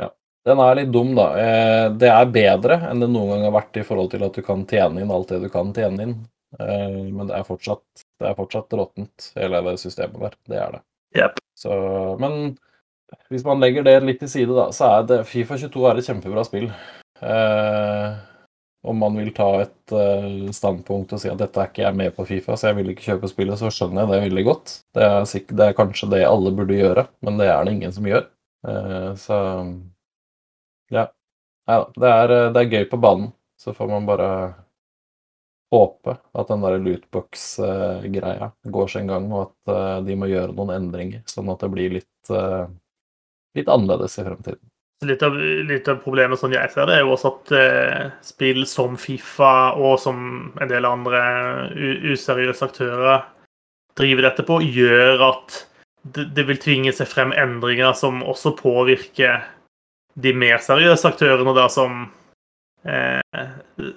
[0.00, 0.10] ja.
[0.48, 1.28] Den er litt dum, da.
[1.38, 4.42] Eh, det er bedre enn det noen gang har vært i forhold til at du
[4.46, 6.18] kan tjene inn alt det du kan tjene inn.
[6.58, 7.86] Eh, men det er fortsatt,
[8.18, 10.38] det er fortsatt råttent, hele det systemet der.
[10.50, 10.84] Det er det.
[11.14, 11.40] Yep.
[11.54, 11.74] Så,
[12.18, 12.56] men
[13.30, 16.08] hvis man legger det litt til side, da, så er det Fifa 22 er et
[16.10, 16.72] kjempebra spill.
[17.22, 18.22] Eh,
[18.84, 22.12] om man vil ta et uh, standpunkt og si at dette er ikke jeg med
[22.16, 24.74] på Fifa, så jeg vil ikke kjøpe spillet, så skjønner jeg det veldig godt.
[24.96, 28.08] Det er, det er kanskje det alle burde gjøre, men det er det ingen som
[28.10, 28.26] gjør.
[28.68, 29.38] Uh, så
[30.92, 31.06] ja.
[31.70, 33.32] ja det, er, det, er, gøy på banen.
[33.60, 34.28] Så får man bare
[35.72, 40.76] håpe at den der lootbox-greia går sin gang, og at uh, de må gjøre noen
[40.76, 42.36] endringer, sånn at det blir litt,
[43.56, 44.73] litt annerledes i fremtiden.
[45.02, 48.62] Litt av, litt av, problemet sånn jeg ser det, er jo også at eh, spill
[48.68, 50.18] som Fifa og som
[50.62, 51.20] en del andre
[52.14, 53.24] useriøse aktører
[53.98, 55.58] driver dette på, gjør at
[56.04, 59.44] det, det, vil tvinge seg frem endringer som også påvirker
[60.14, 62.06] de mer seriøse aktørene, da, som
[62.86, 63.20] eh,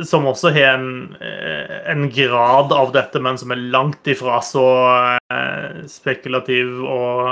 [0.07, 4.67] Som også har en, eh, en, grad av dette, men som er langt ifra så
[5.33, 7.27] eh, spekulativ og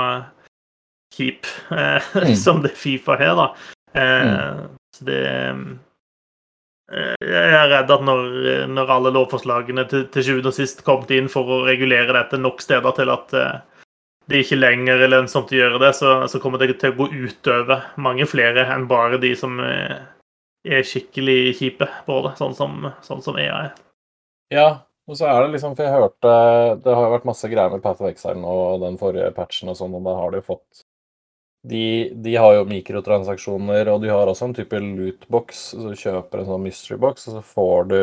[1.16, 2.34] keep eh, mm.
[2.44, 3.48] som det Fifa har, da.
[3.96, 4.66] Eh, mm.
[4.96, 8.26] Så det eh, Jeg er redd at når,
[8.70, 12.62] når alle lovforslagene til, til sjuende og sist kom inn for å regulere dette nok
[12.62, 13.56] steder til at eh,
[14.26, 17.06] det ikke lenger er lønnsomt å gjøre det, så, så, kommer det til å gå
[17.14, 20.00] utover mange flere enn bare de som er,
[20.66, 23.76] er skikkelig kjipe på det, sånn som, sånn som EA er.
[24.54, 24.66] Ja,
[25.06, 26.32] og så er det liksom, for jeg hørte
[26.82, 29.78] Det har jo vært masse greier med Path of Exile og den forrige patchen og
[29.78, 30.85] sånn, og da har de jo fått
[31.66, 35.62] de, de, har jo mikrotransaksjoner, og de har også en type lootbox.
[35.72, 38.00] Så du kjøper en sånn mystery box, og så får du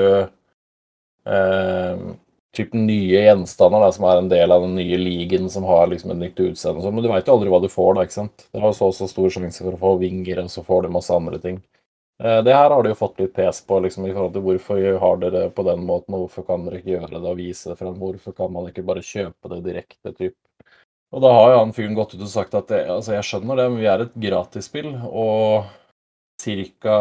[1.32, 2.06] eh,
[2.54, 6.12] typ nye gjenstander da, som er en del av den nye ligaen som har liksom
[6.14, 6.92] et nytt utseende.
[6.92, 8.06] Men du veit jo aldri hva du får, da.
[8.06, 8.48] ikke sant?
[8.52, 11.16] Det har så så stor sjanse for å få vinger, og så får du masse
[11.16, 11.62] andre ting.
[12.24, 14.84] Eh, det her har du jo fått litt pes på, liksom, i forhold til hvorfor
[15.02, 17.72] har dere det på den måten, og hvorfor kan dere ikke gjøre det og vise
[17.72, 17.96] det frem?
[18.00, 20.14] Hvorfor kan man ikke bare kjøpe det direkte?
[20.14, 20.38] typ?
[21.14, 23.60] Og da har jo han fyren gått ut og sagt at det, altså jeg skjønner
[23.60, 25.68] det, men vi er et gratisspill, og
[26.42, 26.96] ca.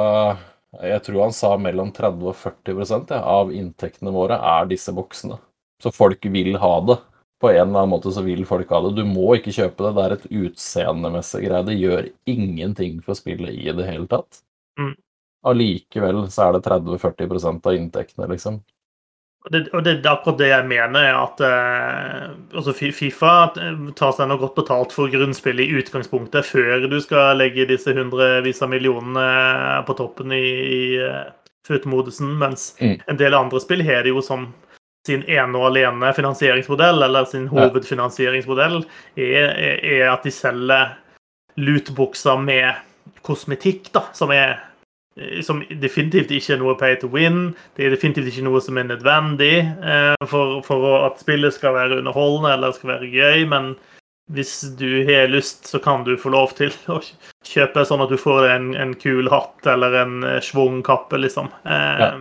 [0.82, 5.36] Jeg tror han sa mellom 30 og 40 ja, av inntektene våre er disse boksene.
[5.82, 6.98] Så folk vil ha det.
[7.42, 8.92] På en eller annen måte så vil folk ha det.
[9.00, 9.94] Du må ikke kjøpe det.
[9.96, 11.66] Det er et utseendemessig greie.
[11.66, 14.44] Det gjør ingenting for spillet i det hele tatt.
[14.78, 14.94] Mm.
[15.50, 18.60] Allikevel så er det 30-40% av inntektene, liksom.
[19.42, 23.32] Og det, og det, er akkurat det jeg mener, er at eh, altså Fifa
[23.98, 28.62] tar seg noe godt betalt for grunnspillet i utgangspunktet, før du skal legge disse hundrevis
[28.62, 30.82] av millionene på toppen i, i
[31.66, 33.00] footmodusen, mens mm.
[33.10, 34.52] en del andre spill har det jo som
[35.08, 38.84] sin ene og alene finansieringsmodell, eller sin hovedfinansieringsmodell,
[39.18, 40.94] er, er at de selger
[41.58, 42.78] lootbukser med
[43.26, 44.71] kosmetikk, da, som er Eh,
[45.44, 47.50] som definitivt ikke er noe pay to win.
[47.76, 51.98] Det er definitivt ikke noe som er nødvendig eh, for, for, at spillet skal være
[52.00, 53.44] underholdende eller skal være gøy.
[53.50, 53.74] Men
[54.32, 57.00] hvis du har lyst, så kan du få lov til å
[57.44, 61.52] kjøpe sånn at du får en, en kul hatt eller en eh, schwung kappe, liksom.
[61.66, 62.14] Eh, ja.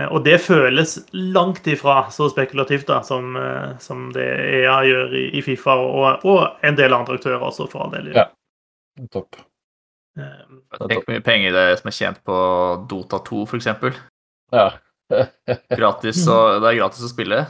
[0.00, 4.26] Eh, Og det føles langt ifra så spekulativt da, som, eh, som det
[4.62, 8.10] EA gjør i, i Fifa, og, og en del andre aktører også, for all del.
[8.16, 8.26] Ja.
[9.14, 9.38] Topp.
[10.18, 10.44] Eh,
[10.88, 12.36] Tenk hvor mye penger det er som er tjent på
[12.90, 13.94] Dota 2, for eksempel.
[14.52, 14.70] Ja.
[15.80, 17.40] Gratis, og, det er gratis å spille.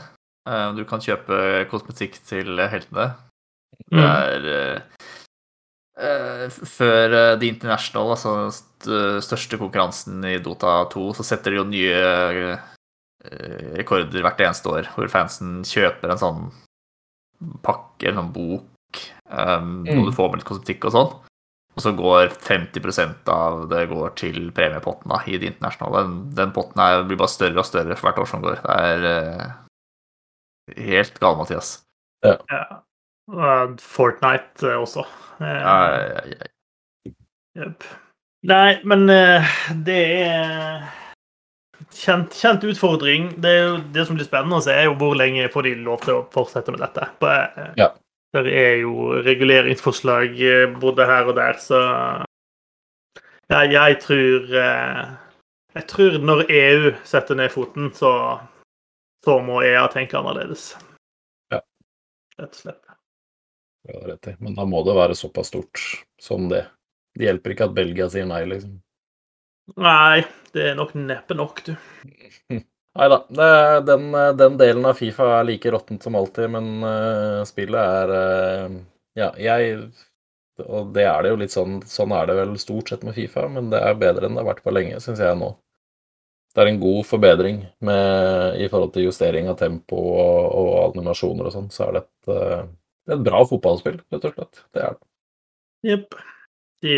[0.49, 3.11] Eh, Du kan kjøpe kosmetikk til heltene.
[3.91, 4.03] Det Mm.
[4.05, 4.81] er eh,
[5.97, 8.33] eh, Før eh, The International, altså
[8.85, 12.57] den største konkurransen i Dota 2, så setter de jo nye
[13.25, 16.43] eh, rekorder hvert eneste år, hvor fansen kjøper en sånn
[17.65, 20.05] pakke, en sånn bok, um, Mm.
[20.05, 21.11] du får med litt kosmetikk og sånn.
[21.71, 26.03] Og så går 50% av det går til premiepotten da, i det internasjonale.
[26.03, 28.59] Den, den potten er, blir bare større og større for hvert år som går.
[28.65, 29.45] Det er uh,
[30.91, 31.73] helt gale, Mathias.
[32.25, 32.63] ja.
[33.31, 35.05] Og Fortnite eh, også.
[35.39, 36.49] Eh, Ja, ja, ja.
[37.61, 37.85] Jepp.
[38.47, 39.05] Nei, men
[39.85, 40.83] det er
[41.95, 43.29] kjent, kjent utfordring.
[43.39, 45.73] Det, er jo, det som blir spennende å se, er jo hvor lenge får de
[45.85, 47.07] lov til å fortsette med dette.
[47.21, 47.31] På,
[47.79, 47.91] Ja.
[48.31, 51.79] Der er jo reguleringsforslag eh, både her og der, så
[53.51, 55.09] ja, jeg tror eh,
[55.75, 58.39] Jeg tror når EU setter ned foten, så,
[59.23, 60.73] så må EA tenke annerledes.
[61.51, 61.61] Ja.
[62.39, 62.81] Rett og slett.
[63.87, 64.35] Det du rett i.
[64.43, 65.83] Men da må det være såpass stort
[66.21, 66.65] som det.
[67.15, 68.75] Det hjelper ikke at Belgia sier nei, liksom.
[69.79, 71.73] Nei, det er nok neppe nok, du.
[72.99, 73.17] Nei da.
[73.87, 78.79] Den, den delen av Fifa er like råttent som alltid, men uh, spillet er uh,
[79.15, 79.77] Ja, jeg
[80.65, 83.45] Og det er det jo litt sånn Sånn er det vel stort sett med Fifa,
[83.51, 85.53] men det er bedre enn det har vært på lenge, syns jeg nå.
[86.51, 91.47] Det er en god forbedring med, i forhold til justering av tempo og, og animasjoner
[91.47, 91.69] og sånn.
[91.71, 92.65] Så er det et, eh,
[93.15, 94.59] et bra fotballspill, rett og slett.
[94.75, 95.07] Det er det.
[95.87, 96.17] Jepp.
[96.83, 96.97] De,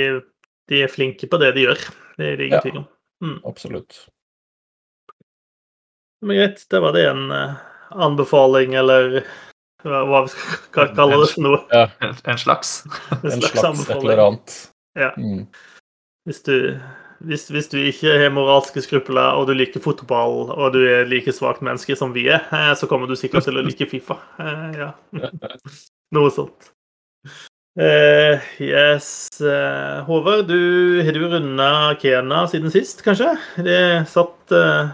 [0.73, 1.85] de er flinke på det de gjør.
[2.17, 2.63] Det er det ingen Ja.
[2.65, 2.87] tvil om.
[3.45, 3.99] Absolutt.
[6.23, 7.55] Men greit, det var det en eh,
[8.07, 9.21] anbefaling, eller
[9.83, 11.61] hva, hva vi skal kalle det for noe.
[11.75, 12.77] En, en slags.
[13.11, 14.25] En En slags slags et eller anbefaling.
[14.27, 14.57] annet.
[14.99, 15.09] Ja.
[15.19, 15.41] Mm.
[16.29, 16.55] Hvis du,
[17.27, 21.33] hvis, hvis du ikke har moralske skrupler, og du liker fotball, og du er like
[21.35, 24.19] svakt menneske som vi er, eh, så kommer du sikkert til å like Fifa.
[24.39, 24.93] Eh, Ja.
[26.13, 26.69] Noe sånt.
[27.73, 29.07] Uh, yes.
[30.05, 33.31] Håvard, du, har du runda Kena siden sist, kanskje?
[33.65, 33.79] Det
[34.11, 34.91] satt eh,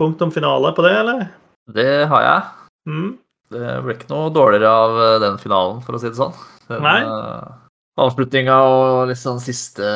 [0.00, 1.26] punktum finale på det, eller?
[1.70, 2.46] Det har jeg.
[2.90, 3.10] Mm.
[3.50, 6.34] Det ble ikke noe dårligere av eh, den finalen, for å si det sånn.
[6.70, 7.00] Den Nei.
[7.04, 7.68] uh,
[8.00, 9.90] avslutninga og litt sånn siste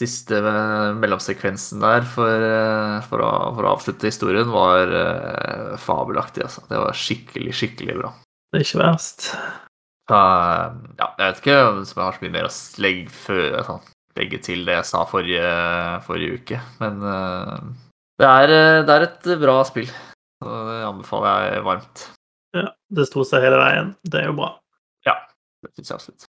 [0.00, 6.46] Siste eh, mellomsekvensen der for, eh, for, å, for å avslutte historien var uh, fabelaktig,
[6.46, 6.62] altså.
[6.70, 8.12] Det var skikkelig, skikkelig bra.
[8.54, 9.26] Det er ikke verst.
[10.10, 13.84] Eh, ja, jeg vet ikke om jeg har så mye mer å legge, før, sånn,
[14.18, 15.52] legge til det jeg sa forrige,
[16.06, 17.68] forrige uke, men eh,
[18.20, 19.90] det, er, eh, det er et bra spill.
[20.40, 22.06] Det anbefaler jeg varmt.
[22.56, 23.92] Ja, det sto seg hele veien.
[24.04, 24.50] Det er jo bra.
[25.06, 25.14] Ja,
[25.64, 26.26] Det syns jeg absolutt.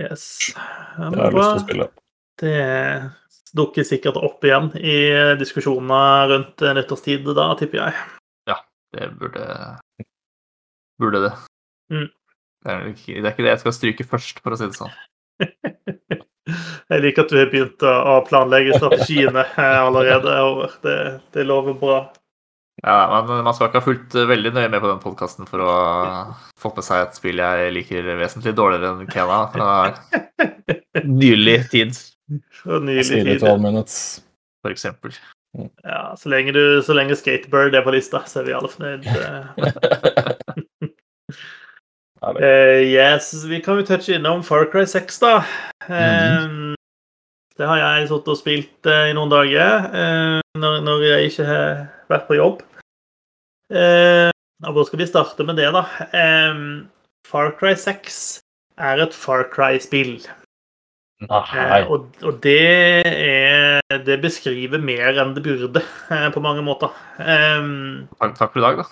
[0.00, 0.24] Yes.
[0.54, 1.64] Ja, Det har jeg lyst til å bra.
[1.64, 1.88] spille.
[2.40, 2.54] Det
[3.58, 4.96] dukker sikkert opp igjen i
[5.40, 8.00] diskusjoner rundt eh, nyttårstid da, tipper jeg.
[8.48, 8.60] Ja,
[8.96, 9.44] Det burde
[11.00, 11.32] Burde det.
[11.90, 12.08] Mm.
[12.60, 14.76] Det, er ikke, det er ikke det jeg skal stryke først, for å si det
[14.76, 14.92] sånn.
[16.90, 20.34] Jeg liker at du har begynt å planlegge strategiene eh, allerede.
[20.40, 20.74] Håvard.
[20.84, 20.96] Det,
[21.34, 22.00] det lover bra.
[22.82, 25.64] Ja, men man skal ikke ha fulgt eh, veldig nøye med på den podkasten for
[25.64, 25.72] å
[26.60, 29.68] få med seg et spill jeg liker vesentlig dårligere enn Kena fra
[31.04, 31.98] nylig tid,
[32.64, 33.44] nylig tid.
[33.44, 35.12] for eksempel.
[35.84, 39.02] Ja, så lenge, du, så lenge Skatebird er på lista, så er vi alle fornøyd.
[39.18, 40.90] uh,
[42.20, 45.40] Eh, yes, vi kan jo touche innom Far Cry 6, da.
[45.90, 46.74] Eh,
[47.58, 51.80] Det har jeg sittet og spilt eh, i noen dager eh, når, jeg ikke har
[52.08, 52.62] vært på jobb.
[53.70, 54.30] Eh,
[54.64, 55.84] og Hvor skal vi starte med det, da?
[57.28, 58.40] Far Cry 6
[58.80, 60.22] er et Far Cry-spill.
[61.20, 62.08] Eh, og,
[62.40, 65.84] det er Det beskriver mer enn det burde,
[66.34, 66.94] på mange måter.
[67.20, 68.88] Takk, takk for i dag, da.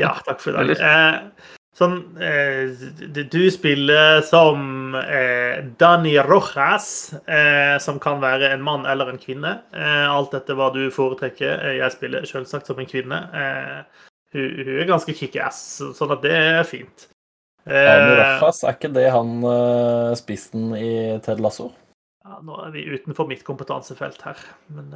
[0.00, 1.28] ja, takk for i dag.
[1.78, 2.00] Sånn
[3.30, 6.88] Du spiller som eh, Dani Rojas,
[7.30, 9.52] eh, som kan være en mann eller en kvinne.
[9.70, 11.68] Eh, alt etter hva du foretrekker.
[11.78, 13.20] Jeg spiller selvsagt som en kvinne.
[13.30, 14.02] Eh,
[14.34, 15.62] hun, er ganske kickass,
[15.96, 17.06] sånn at det er fint.
[17.68, 19.38] Eh, Rojas, er ikke det han
[20.18, 20.90] spissen i
[21.24, 21.70] Ted Lasso?
[22.28, 24.40] ja, nå er vi utenfor mitt kompetansefelt her,
[24.74, 24.90] men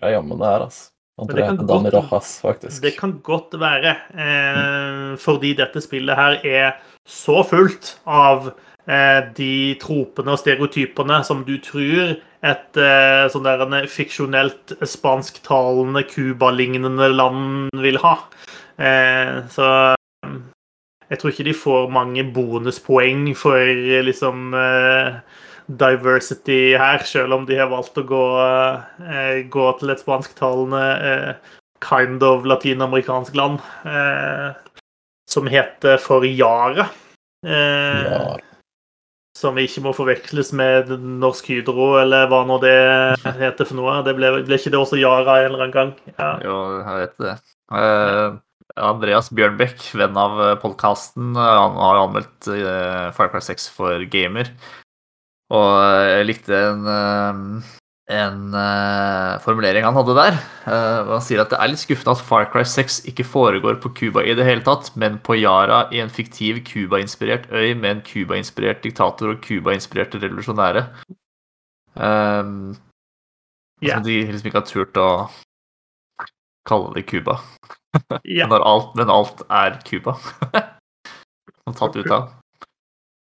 [0.00, 0.92] Ja, jammen det er, altså.
[1.26, 2.80] Men det kan godt- Rojas.
[2.80, 6.72] Det kan godt være, eh, fordi dette spillet her er
[7.06, 8.52] så fullt av
[8.88, 16.02] eh, de tropene og stereotypene som du tror et eh, sånn der en fiksjonelt spansktalende
[16.08, 18.14] Cuba-lignende land vil ha.
[18.78, 20.38] Eh, så eh,
[21.10, 24.54] jeg tror ikke de får mange bonuspoeng for eh, liksom
[25.78, 28.24] diversity her, selv om de har valgt å gå,
[29.06, 31.54] eh, gå til et spansktalende eh,
[31.84, 33.60] kind of latinamerikansk land.
[33.86, 34.52] Eh,
[35.30, 36.88] som heter for Yara.
[37.46, 38.38] Eh, Ja.
[39.38, 42.74] Som ikke må forveksles med Norsk Hydro, eller hva nå det
[43.38, 44.02] heter for noe.
[44.04, 45.92] Det ble, ble ikke det også Yara en eller annen gang?
[46.18, 46.32] Ja.
[46.44, 47.36] Jo, jeg vet det.
[47.72, 48.36] Uh,
[48.90, 54.50] Andreas Bjørnbekk, venn av podkasten, han har anmeldt uh, Far Cry 6 for gamer.
[55.50, 55.70] Og
[56.06, 57.70] jeg likte en, eh,
[58.14, 60.38] en eh, formulering han hadde der.
[60.70, 63.90] Eh, han sier at det er litt skuffende at Far Cry 6 ikke foregår på
[63.98, 68.04] Cuba i det hele tatt, men på Yara i en fiktiv Cuba-inspirert øy med en
[68.06, 70.86] Cuba-inspirert diktator og Cuba-inspirerte revolusjonære.
[71.98, 72.76] Um,
[73.82, 73.96] yeah.
[73.96, 75.10] Som de liksom ikke har turt å
[76.70, 77.40] kalle det Cuba.
[78.22, 78.46] yeah.
[78.46, 80.14] Alt, men alt er Cuba.
[81.80, 82.30] Tatt ut av.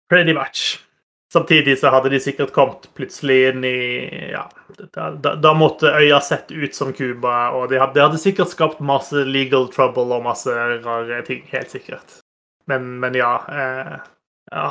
[0.08, 0.80] Pretty much.
[1.34, 3.78] Samtidig så hadde de sikkert kommet plutselig inn i
[4.32, 4.44] Ja,
[4.94, 8.84] da, da, måtte øya sett ut som Cuba, og det hadde, de hadde sikkert skapt
[8.86, 11.42] masse legal trouble og masse rare ting.
[11.50, 12.20] Helt sikkert.
[12.70, 13.96] Men, men ja, eh,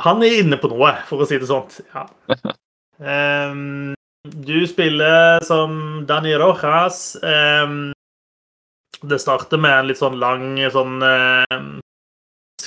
[0.07, 1.67] Han er inne på noe, for å si det sånn.
[1.95, 2.07] Ja.
[3.03, 7.17] Um, du spiller som Dani Rojas.
[7.19, 7.89] Um,
[9.01, 11.57] det starter med en litt sånn lang sånn eh,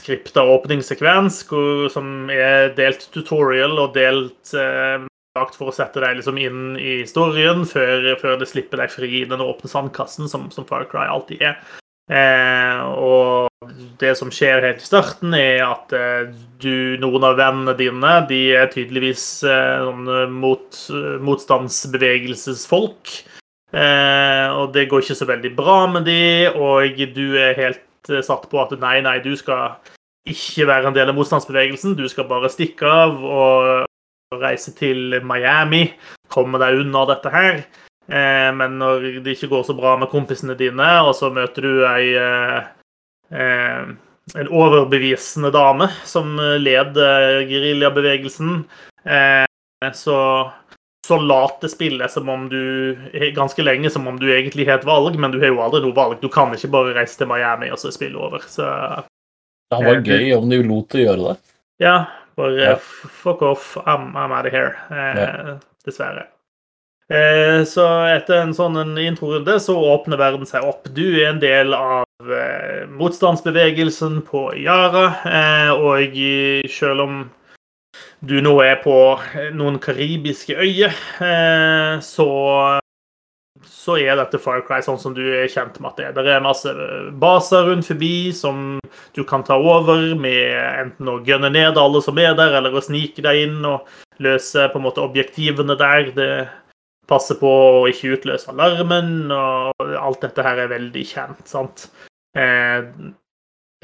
[0.07, 1.43] skripta åpningssekvens
[1.93, 5.03] som er delt tutorial og delt eh,
[5.37, 9.27] for å sette deg liksom inn i historien før, før det slipper deg fri i
[9.29, 11.59] den åpne sandkassen, som, som Far Cry alltid er.
[12.07, 13.51] Eh, og
[14.01, 16.31] det som skjer helt i starten, er at eh,
[16.63, 19.91] du, noen av vennene dine de er tydeligvis eh,
[20.31, 20.79] mot,
[21.27, 23.19] motstandsbevegelsesfolk.
[23.75, 28.23] Eh, og det går ikke så veldig bra med de, og du er helt eh,
[28.25, 29.75] satt på at nei, nei, du skal
[30.27, 31.97] ikke være en del av motstandsbevegelsen.
[31.99, 35.87] Du skal bare stikke av og reise til Miami,
[36.33, 37.61] komme deg unna dette her.
[38.07, 41.87] Eh, men når det ikke går så bra med kompisene dine, og så møter du
[41.89, 42.69] ei eh,
[43.35, 43.95] eh,
[44.35, 48.65] en overbevisende dame som leder geriljabevegelsen,
[49.95, 50.17] så
[51.07, 52.97] så later spillet som om du
[53.37, 55.95] ganske lenge som om du egentlig har et valg, men du har jo aldri noe
[55.95, 56.17] valg.
[56.19, 58.43] Du kan ikke bare reise til Miami og så spille over.
[58.51, 58.67] Så
[59.71, 61.37] Det var gøy om de lot det gjøre det.
[61.83, 61.97] ja,
[62.37, 62.77] bare Ja.
[62.77, 63.77] fuck off.
[63.87, 64.75] I'm, I'm out of here.
[64.91, 66.27] Eh, Dessverre.
[67.11, 67.85] Eh, så
[68.17, 70.89] etter en sånn en introrunde så åpner verden seg opp.
[70.95, 76.17] Du er en del av eh, motstandsbevegelsen på Yara, eh, og
[76.71, 77.31] selv om
[78.27, 78.97] du nå er på
[79.35, 82.27] eh, noen karibiske øyer, eh, så
[83.71, 86.15] så er dette Far Cry sånn som du er kjent med at det er.
[86.17, 86.73] Det er masse
[87.23, 88.79] baser rundt forbi som
[89.17, 92.85] du kan ta over med enten å gunne ned alle som er der, eller å
[92.85, 93.87] snike deg inn og
[94.23, 96.11] løse på en måte objektivene der.
[96.17, 96.31] Det
[97.11, 101.47] passer på å ikke utløse alarmen, og alt dette her er veldig kjent.
[101.51, 101.89] sant?
[102.37, 102.83] Eh,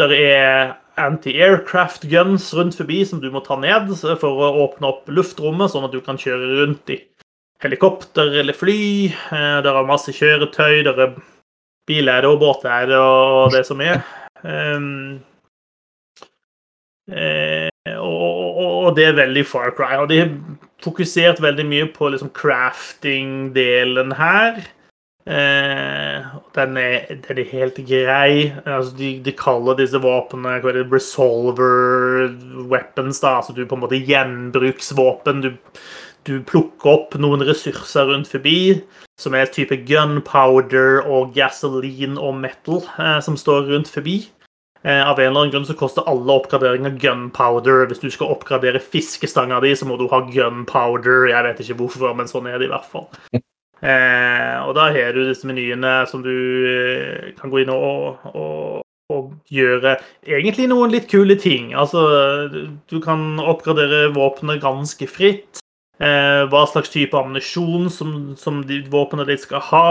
[0.00, 3.90] der er anti-aircraft guns rundt forbi som du må ta ned
[4.20, 6.98] for å åpne opp luftrommet, sånn at du kan kjøre rundt i
[7.62, 9.06] helikopter eller fly.
[9.06, 11.14] Eh, Der er masse kjøretøy, der er
[11.86, 14.02] biler og båter og det som er.
[14.42, 15.20] Um,
[17.06, 19.96] og, og, det er veldig Far Cry.
[19.98, 20.30] Og de har
[20.82, 24.62] fokusert veldig mye på liksom crafting-delen her.
[25.22, 28.52] Eh, den, er, den er helt grei.
[28.66, 32.32] Altså, de, de kaller disse våpnene er resolver
[32.70, 33.20] weapons.
[33.20, 35.42] da, altså du på en måte Gjenbruksvåpen.
[35.42, 35.52] Du,
[36.28, 38.82] du plukker opp noen ressurser rundt forbi,
[39.20, 44.20] som er type gunpowder og gasoline og metal eh, som står rundt forbi.
[44.82, 47.86] Eh, av en eller annen grunn så koster alle oppgraderinger gunpowder.
[47.90, 51.28] Hvis du skal oppgradere fiskestanga di, så må du ha gunpowder.
[51.30, 53.06] Jeg vet ikke hvorfor, men sånn er det i hvert fall.
[53.82, 56.34] Eh, og da har du disse menyene som du
[56.70, 59.96] eh, kan gå inn og, og, og gjøre
[60.26, 61.72] egentlig noen litt kule ting.
[61.78, 62.02] Altså,
[62.50, 65.61] du kan oppgradere våpenet ganske fritt.
[66.02, 69.90] Eh, hva slags type ammunisjon som, som de ditt skal ha.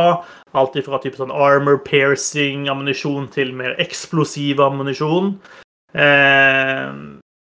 [0.51, 5.37] Alt fra type sånn armor piercing ammunisjon til mer eksplosiv ammunisjon.
[5.95, 6.91] Eh,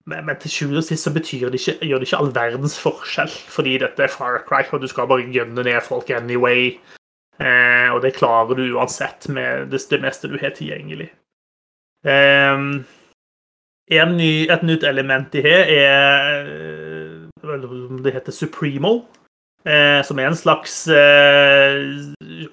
[0.08, 3.34] men, til sjuende og sist så betyr det ikke, gjør det ikke all verdens forskjell,
[3.52, 6.72] fordi dette er Far Cry, og du skal bare gønne ned folk anyway.
[7.38, 11.12] Eh, og det klarer du uansett med det, det meste du har tilgjengelig.
[12.08, 12.64] Eh,
[14.18, 16.87] ny, et nytt element de har, er
[18.04, 19.00] det heter Supremo.
[19.68, 21.74] Eh, som er en slags eh,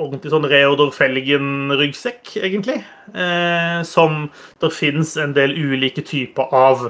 [0.01, 2.81] ordentlig sånn Reodor Felgen-ryggsekk, egentlig.
[3.15, 4.25] Eh, som
[4.63, 6.89] det finnes en del ulike typer av.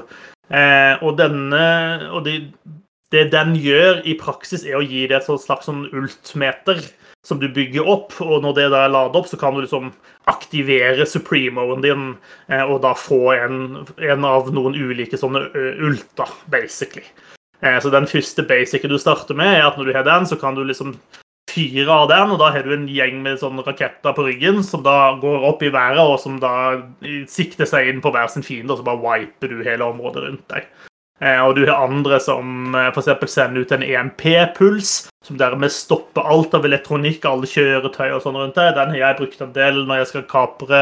[0.49, 1.65] Eh, og denne
[2.15, 2.39] Og det,
[3.13, 6.81] det, den gjør i praksis, er å gi deg et slags sånn ultmeter
[7.25, 8.17] som du bygger opp.
[8.25, 9.93] Og når det er ladet opp, så kan du liksom
[10.31, 12.15] aktivere supremoen din
[12.49, 13.61] eh, og da få en,
[14.01, 15.51] en av noen ulike sånne
[15.85, 17.05] ulter, basically.
[17.65, 20.37] Eh, så den første basicen du starter med, er at når du har den, så
[20.41, 20.95] kan du liksom
[21.55, 24.83] fyre av den, og da har du en gjeng med sånne raketter på ryggen som
[24.85, 26.83] da går opp i været, og som da
[27.31, 30.47] sikter seg inn på hver sin fiende, og så bare wiper du hele området rundt
[30.53, 30.69] deg.
[31.23, 33.12] Eh, og du har andre som eh, f.eks.
[33.31, 34.95] sender ut en EMP-puls,
[35.25, 38.75] som dermed stopper alt av elektronikk, alle kjøretøy og sånn rundt deg.
[38.77, 40.81] Den har jeg brukt en del når jeg skal kapre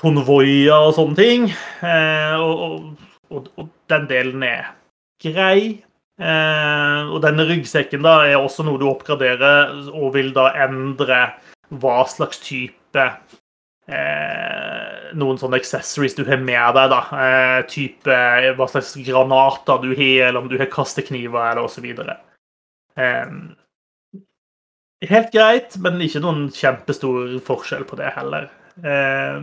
[0.00, 1.50] konvoier og sånne ting.
[1.82, 2.94] Og,
[3.28, 4.70] og, og, den delen er
[5.22, 5.82] grei.
[6.22, 11.22] Eh, og denne ryggsekken da er også noe du oppgraderer og vil da endre
[11.80, 13.06] hva slags type
[13.88, 16.92] eh, Noen sånne accessories du har med deg.
[16.92, 18.18] da, eh, Type
[18.58, 21.88] hva slags granater du har, eller om du har kastekniver eller osv.
[22.96, 23.34] Eh,
[25.08, 28.48] helt greit, men ikke noen kjempestor forskjell på det heller.
[28.84, 29.40] Eh,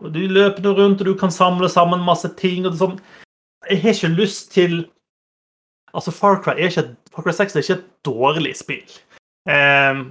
[0.00, 2.66] og Du løper nå rundt, og du kan samle sammen masse ting.
[2.66, 3.00] og det er sånn,
[3.68, 4.88] Jeg har ikke lyst til
[5.96, 8.98] Altså, Far Cry, er ikke, Far Cry 6 er ikke et dårlig spill.
[9.48, 10.10] Um,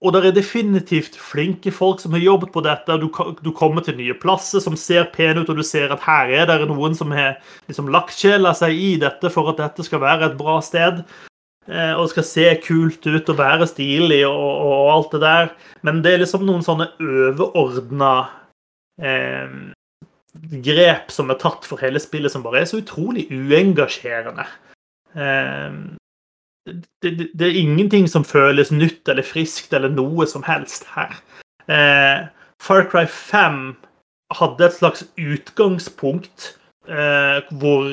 [0.00, 2.96] og det er definitivt flinke folk som har jobbet på dette.
[3.02, 3.10] Du,
[3.44, 6.46] du kommer til nye plasser som ser pene ut, og du ser at her er
[6.48, 7.36] det noen som har
[7.68, 11.02] liksom, lagt sjela seg i dette for at dette skal være et bra sted.
[11.68, 15.52] Eh, og skal se kult ut og være stilig og, og, og, alt det der.
[15.84, 18.14] Men det er liksom noen sånne overordna
[19.04, 19.52] eh,
[20.64, 24.48] grep som er tatt for hele spillet, som bare er så utrolig uengasjerende.
[25.16, 25.96] Ehm,
[26.66, 31.16] det, det, det, er ingenting som føles nytt eller friskt eller noe som helst her.
[31.70, 32.26] Eh,
[32.60, 33.62] Far Cry 5
[34.36, 36.52] hadde et slags utgangspunkt
[36.88, 37.88] eh, hvor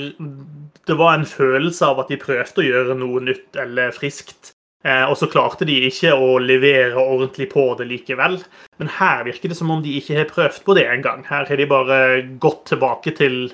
[0.88, 4.54] det var en følelse av at de prøvde å gjøre noe nytt eller friskt.
[4.86, 8.38] Eh, og så klarte de ikke å levere ordentlig på det likevel.
[8.78, 11.26] Men her virker det som om de ikke har prøvd på det engang.
[11.28, 12.00] Her har de bare
[12.44, 13.48] gått tilbake til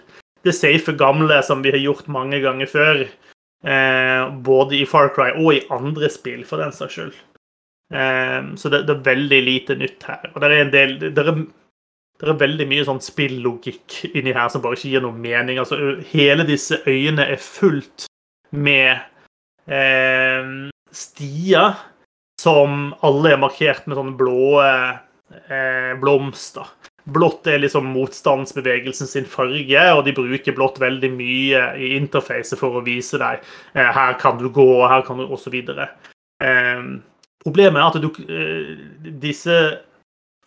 [0.44, 3.06] det safe gamle som vi har gjort mange ganger før.
[3.64, 7.14] Eh, både i Far Cry og i andre spill, for den saks skyld.
[7.94, 10.32] Eh, så det, det, er veldig lite nytt her.
[10.34, 11.32] Og det er en del det er,
[12.24, 15.62] er veldig mye sånn spillogikk inni her som bare ikke gir noe mening.
[15.64, 15.80] Altså,
[16.12, 18.08] hele disse øyene er fullt
[18.52, 19.00] med
[19.72, 20.54] eh,
[20.94, 21.80] stier
[22.44, 26.68] som alle er markert med sånne blå eh, blomster.
[27.04, 32.80] Blått er liksom motstandsbevegelsen sin farge, og de bruker blått veldig mye i interfacet for
[32.80, 33.42] å vise deg
[33.76, 35.58] eh, her kan du gå, her kan du osv.
[35.60, 36.86] Eh,
[37.44, 39.58] problemet er at du, eh, disse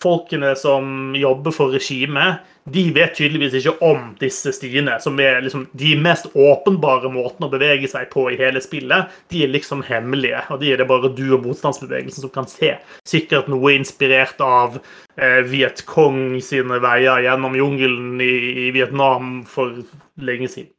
[0.02, 5.68] folkene som jobber for regimet, de vet tydeligvis ikke om disse stiene, som er liksom
[5.78, 9.12] de mest åpenbare måtene å bevege seg på i hele spillet.
[9.30, 12.74] De er liksom hemmelige, og de er det bare du og motstandsbevegelsen som kan se.
[13.06, 18.34] Sikkert noe inspirert av eh, Viet Cong sine veier gjennom jungelen i,
[18.66, 19.84] i Vietnam for
[20.18, 20.72] lenge siden.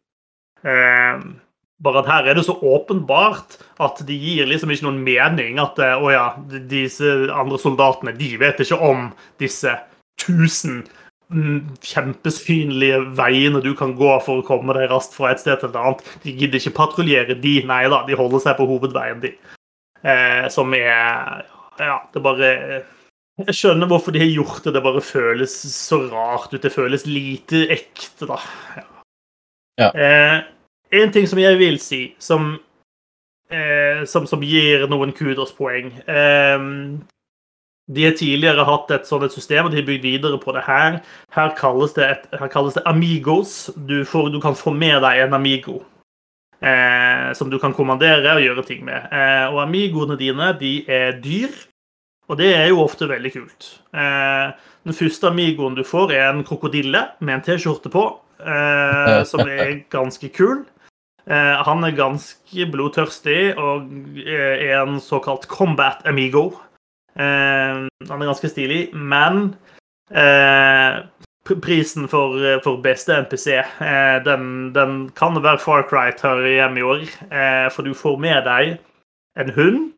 [0.68, 1.24] Eh,
[1.84, 5.78] bare at her er det så åpenbart at det gir liksom ikke noen mening at
[5.84, 6.28] eh, å ja,
[6.70, 9.12] disse andre soldatene de vet ikke om
[9.42, 9.76] disse
[10.18, 10.82] tusen
[11.30, 15.70] mm, kjempesynlige veiene du kan gå for å komme deg raskt fra et sted til
[15.70, 16.02] et annet.
[16.26, 19.36] De gidder ikke patruljere de, nei da, de holder seg på hovedveien, de.
[20.02, 21.46] Eh, som er
[21.78, 22.50] Ja, det bare
[23.38, 24.74] Jeg skjønner hvorfor de har gjort det.
[24.74, 26.62] Det bare føles så rart ut.
[26.64, 28.40] Det føles lite ekte, da.
[29.78, 29.92] Ja.
[29.94, 30.40] Eh,
[30.92, 32.56] en ting som jeg vil si, som,
[33.52, 36.66] eh, som, som gir noen kudospoeng eh,
[37.88, 40.98] De har tidligere hatt et sånt system, og de har bygd videre på det her.
[41.32, 43.70] Her kalles det, et, her kalles det amigos.
[43.76, 45.78] Du, får, du, kan få med deg en amigo.
[46.60, 49.08] Eh, som du kan kommandere og gjøre ting med.
[49.14, 51.54] Eh, og amigoene dine de er dyr,
[52.28, 53.68] og det er jo ofte veldig kult.
[53.94, 54.56] Eh,
[54.88, 58.08] den første amigoen du får, er en krokodille med en T-skjorte på,
[58.42, 60.66] eh, som er ganske kul.
[61.28, 63.90] Eh, han er ganske blodtørstig og
[64.24, 66.54] er en såkalt combat amigo.
[67.20, 69.50] Eh, han er ganske stilig, men
[70.08, 71.04] eh,
[71.64, 73.60] prisen for, for, beste NPC
[74.24, 77.06] den, den, kan være Far Cry tar hjem i år.
[77.72, 78.78] For du får med deg
[79.40, 79.94] en hund.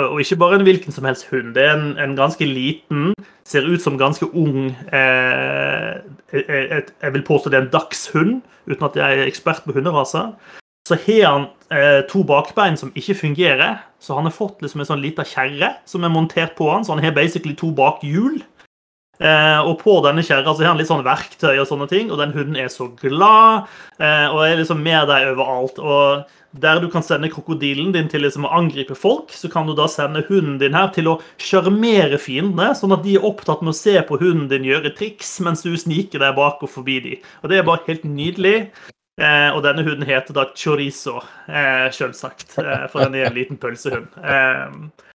[0.00, 1.52] Og ikke bare en hvilken som helst hund.
[1.54, 3.12] Det er en, en ganske liten,
[3.44, 6.00] ser ut som ganske ung eh,
[6.32, 8.40] jeg, jeg, vil påstå det er en dagshund,
[8.70, 10.32] uten at jeg er ekspert på hunderaser.
[10.88, 13.82] så har han eh, to bakbein som ikke fungerer.
[14.00, 16.96] Så han har fått liksom en sånn lita kjerre som er montert på han, så
[16.96, 18.40] han har basically to bakhjul.
[19.22, 22.18] Eh, og på denne kjerra så har han litt sånn verktøy og sånne ting, og
[22.18, 23.68] den hunden er så glad
[24.02, 25.78] eh, og er liksom med deg overalt.
[25.78, 26.24] Og
[26.62, 29.86] der du kan sende krokodillen din til liksom å angripe folk, så kan du da
[29.88, 33.78] sende hunden din her til å sjarmere fiendene, sånn at de er opptatt med å
[33.78, 37.30] se på hunden din gjøre triks mens du sniker deg bak og forbi dem.
[37.40, 38.56] Og det er bare helt nydelig.
[39.20, 43.60] Eh, og denne hunden heter da chorizo, eh, selvsagt, eh, for den er en liten
[43.60, 44.08] pølsehund.
[44.18, 45.11] Eh,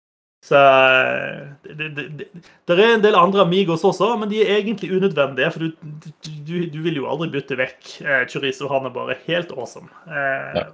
[0.48, 2.28] så eh, det, det, det,
[2.68, 5.50] det, er en del andre amigos også, men de er egentlig unødvendige.
[5.52, 6.12] For du,
[6.48, 8.70] du, du vil jo aldri bytte vekk eh, chorizo.
[8.72, 9.92] Han er bare helt awesome.
[10.08, 10.68] Eh, ja.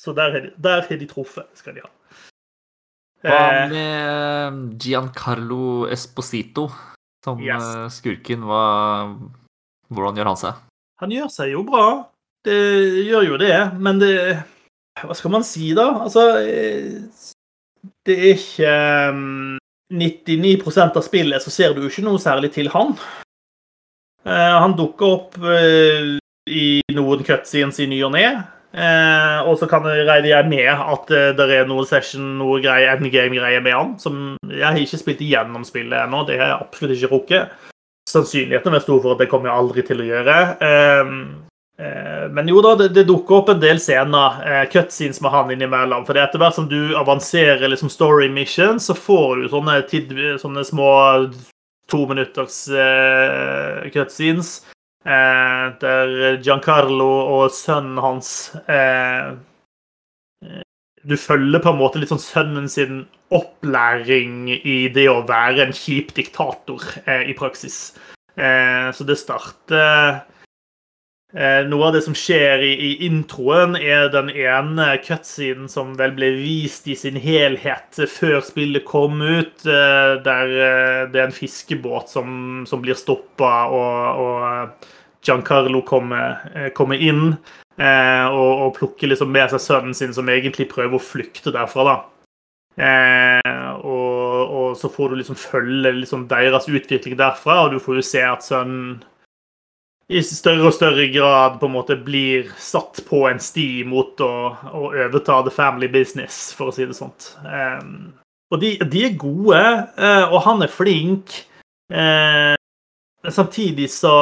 [0.00, 0.46] Så der har,
[0.88, 1.90] de, de truffet, skal de ha.
[3.20, 6.70] Hva eh, med Giancarlo Esposito
[7.24, 7.98] som yes.
[7.98, 8.46] skurken?
[8.48, 8.62] Hva,
[9.92, 10.62] hvordan gjør han seg?
[11.04, 11.84] Han gjør seg jo bra.
[12.48, 12.56] Det
[13.04, 14.14] gjør jo det, men det
[15.02, 15.90] Hva skal man si, da?
[16.06, 16.24] Altså
[18.06, 18.74] Det er ikke
[19.90, 22.94] 99 um, av spillet så ser du ikke noe særlig til han.
[24.26, 26.16] Uh, han dukker opp uh,
[26.50, 28.26] i noen cutscenes i ny og ne.
[28.70, 31.08] Uh, og så kan jeg regne med at
[31.38, 33.96] det er noe session, noe greie, endgame-greier med han.
[33.98, 37.68] som Jeg har ikke spilt igjennom spillet ennå, det har jeg absolutt ikke rukket.
[38.10, 40.36] Sannsynligheten er stor for at det kommer jeg aldri til å gjøre.
[41.80, 45.52] Eh, men jo da, det, det, dukker opp en del scener, eh, cutscenes med han
[45.54, 46.04] innimellom.
[46.04, 50.12] For etter hvert som du avanserer liksom story mission, så får du sånne, tid,
[50.42, 50.90] sånne små
[51.90, 54.58] tominutters eh, cutscenes.
[55.08, 57.08] Eh, der Giancarlo
[57.38, 59.30] og sønnen hans eh,
[61.08, 65.72] Du følger på en måte litt sånn sønnen sin opplæring i det å være en
[65.72, 67.94] kjip diktator i praksis.
[68.36, 70.18] så det starter
[71.32, 76.32] noe av det som skjer i, i, introen, er den ene cutscenen som vel ble
[76.40, 79.62] vist i sin helhet før spillet kom ut.
[79.62, 84.88] Eh, der eh, det er en fiskebåt som, som blir stoppa, og, og,
[85.20, 86.38] Giancarlo kommer,
[86.72, 87.34] kommer inn
[87.76, 91.84] og, og, plukker liksom med seg sønnen sin, som egentlig prøver å flykte derfra.
[91.84, 91.96] da.
[93.84, 98.06] Og, og, så får du liksom følge liksom deres utvikling derfra, og du får jo
[98.14, 99.02] se at sønnen
[100.10, 104.32] i større og større grad på en måte blir satt på en sti mot å,
[104.74, 107.30] å overta the family business, for å si det sånt.
[107.44, 108.10] Um,
[108.50, 109.60] og de, de, er gode,
[109.94, 111.36] uh, og han er flink.
[111.94, 112.56] Uh,
[113.30, 114.14] samtidig så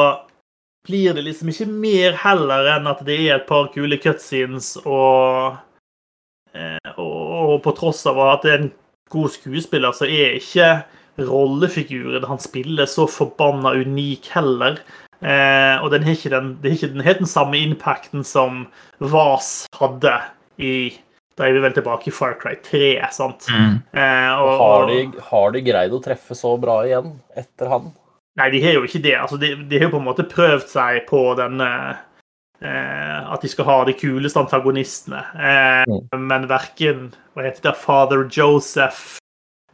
[0.85, 5.57] blir det liksom ikke mer heller enn at det er et par kule cutscenes, og,
[6.53, 7.17] uh, og,
[7.55, 8.73] og på tross av at det er en
[9.09, 10.71] god skuespiller, så er ikke
[11.19, 14.77] rollefiguren han spiller så forbanna unik heller.
[15.19, 18.65] Eh, og den har ikke den, det er ikke den helt den samme impacten som
[19.03, 20.15] VAS hadde
[20.63, 20.73] i
[21.39, 23.47] Da er vi vel tilbake i Far Cry 3, sant?
[23.47, 23.77] Mm.
[23.95, 27.87] Eh, og, har, de, har, de, greid å treffe så bra igjen etter han?
[28.39, 29.15] Nei, de har jo ikke det.
[29.19, 31.95] Altså, de, de har jo på en måte prøvd seg på den eh,
[32.59, 35.23] At de skal ha de kuleste antagonistene.
[35.35, 36.19] Eh, mm.
[36.27, 37.75] Men verken Hva heter det?
[37.79, 39.19] Father Joseph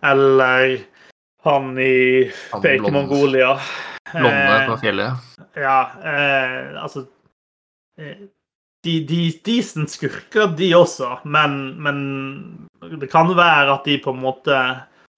[0.05, 0.79] eller
[1.45, 3.57] han i Fake Mongolia.
[4.11, 5.34] Blonde på fjellet.
[5.55, 7.05] Ja, eh, altså
[7.99, 8.25] eh,
[8.83, 11.99] de, de, Decent skurker, de også, men, men,
[12.99, 14.57] det kan være at de på en måte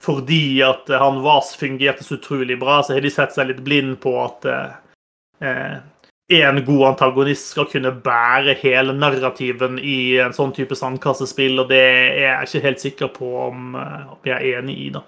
[0.03, 3.97] Fordi at han Vas fungerte så utrolig bra, så har de sett seg litt blind
[4.03, 4.45] på at
[5.41, 5.79] eh,
[6.27, 11.81] en god antagonist skal kunne bære hele narrativen i en sånn type sandkassespill, og det
[11.81, 15.03] er jeg ikke helt sikker på om, eh, om jeg er enig i, da.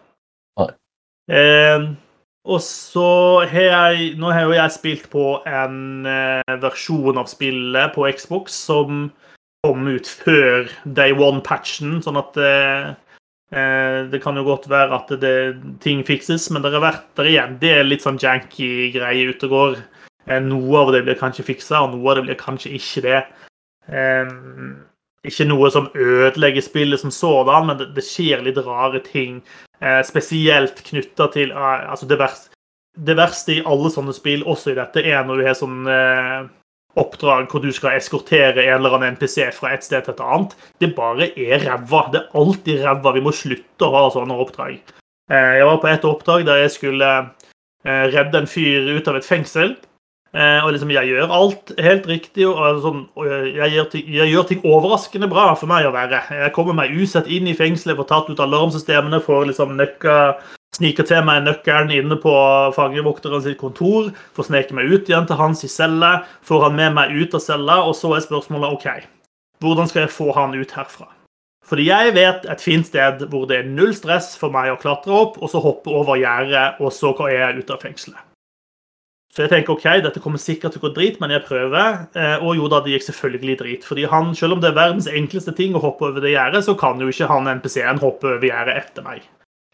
[1.29, 1.89] Eh,
[2.47, 3.09] og så
[3.51, 8.55] har jeg Nå har jo jeg spilt på en eh, versjon av spillet på Xbox
[8.69, 9.09] som
[9.65, 12.91] kom ut før Day One-patchen, sånn at eh,
[13.51, 15.33] eh, det kan jo godt være at det,
[15.83, 17.57] ting fikses, men det har vært der igjen.
[17.59, 19.81] Det er litt sånn janky greie ute og går.
[20.29, 23.21] Eh, noe av det blir kanskje fiksa, og noe av det blir kanskje ikke det.
[23.91, 24.31] Eh,
[25.27, 29.41] ikke noe som ødelegger spillet som sådan, men det, det skjer litt rare ting.
[29.79, 32.51] Eh, spesielt knytta til eh, altså det verste,
[32.99, 36.49] det verste, i alle sånne spill, også i dette, er når du har sånn eh,
[36.99, 40.55] oppdrag hvor du skal eskortere en eller annen NPC fra et sted til et annet.
[40.83, 42.07] Det bare er ræva.
[42.11, 43.13] Det er alltid ræva.
[43.15, 44.81] Vi må slutte å ha sånne oppdrag.
[45.29, 47.09] Jeg var på et oppdrag der jeg skulle
[47.85, 49.75] redde en fyr ut av et fengsel.
[50.29, 52.45] Eh, og liksom, jeg gjør alt helt riktig.
[52.47, 56.21] og, sånn, og jeg, gjør ting, jeg, gjør ting, overraskende bra for meg å være.
[56.43, 60.17] Jeg kommer meg usett inn i fengselet, får tatt ut alarmsystemene, får liksom nøkka,
[60.77, 62.33] sniker til meg nøkkelen inne på
[62.75, 66.99] fangevokteren sitt kontor, får sneke meg ut igjen til hans i celle, får han med
[66.99, 68.89] meg ut av cella, og så er spørsmålet OK.
[69.59, 71.09] hvordan skal jeg få han ut herfra?
[71.69, 75.13] Fordi jeg vet et fint sted hvor det er null stress for meg å klatre
[75.13, 78.28] opp, og så hoppe over gjerdet, og så er jeg ute av fengselet.
[79.29, 81.99] Så jeg tenker OK, dette kommer sikkert til å gå drit, men jeg prøver.
[82.17, 83.85] Eh, og jo da, det gikk selvfølgelig drit.
[83.85, 86.73] Fordi han, selv om det er verdens enkleste ting å hoppe over det gjerdet, så
[86.79, 89.23] kan jo ikke han NPC-en hoppe over gjerdet etter meg.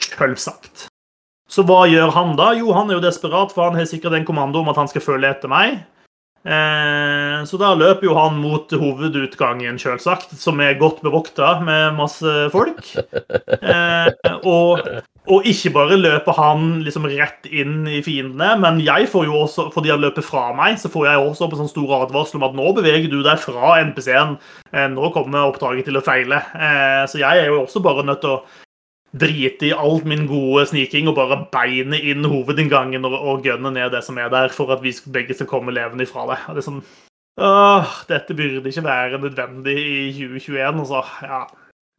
[0.04, 0.90] Selvsagt.
[1.48, 2.52] Så hva gjør han da?
[2.58, 5.06] Jo, han er jo desperat, for han har sikkert en kommando om at han skal
[5.06, 5.80] følge etter meg.
[6.46, 12.38] Eh, så da løper jo han mot hovedutgangen, selvsagt, som er godt bevokta med masse
[12.54, 12.84] folk.
[13.66, 14.12] Eh,
[14.46, 14.82] og,
[15.26, 19.68] og, ikke bare løper han liksom rett inn i fiendene, men jeg får jo også,
[19.74, 22.46] fordi han løper fra meg, så får jeg også opp en sånn stor advarsel om
[22.50, 24.36] at nå beveger du deg fra NPC-en.
[24.72, 26.44] Eh, nå kommer oppdraget til å feile.
[26.54, 28.44] Eh, så jeg er jo også bare nødt til å
[29.16, 33.94] drite i alt min gode sniking og bare beine inn hovedinngangen og, og gønne ned
[33.96, 36.42] det som er der, for at vi begge skal komme levende ifra det.
[36.52, 36.86] Det er sånn
[37.36, 41.02] Åh, dette burde ikke være nødvendig i 2021, altså.
[41.20, 41.42] Ja.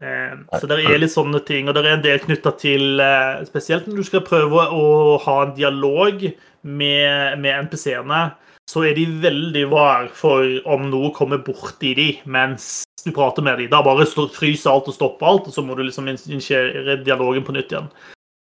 [0.03, 3.45] Eh, så det er litt sånne ting, og det er en del knytta til eh,
[3.49, 6.27] Spesielt når du skal prøve å ha en dialog
[6.67, 8.27] med, med NPC-ene,
[8.69, 13.61] så er de veldig var for om noe kommer borti de mens du prater med
[13.61, 13.71] dem.
[13.71, 17.55] Da bare fryser alt og stopper alt, og så må du liksom initiere dialogen på
[17.55, 17.89] nytt igjen.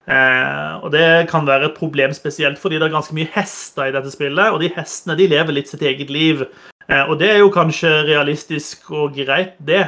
[0.07, 3.93] Eh, og Det kan være et problem spesielt fordi det er ganske mye hester i
[3.95, 6.43] dette spillet, og de hestene de lever litt sitt eget liv.
[6.87, 9.85] Eh, og Det er jo kanskje realistisk og greit, det,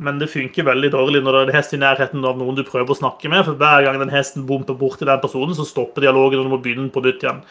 [0.00, 2.62] men det funker veldig dårlig når det er en hest i nærheten av noen du
[2.64, 3.44] prøver å snakke med.
[3.44, 6.60] For hver gang den hesten bomper borti den personen, så stopper dialogen, og du må
[6.64, 7.42] begynne på nytt igjen.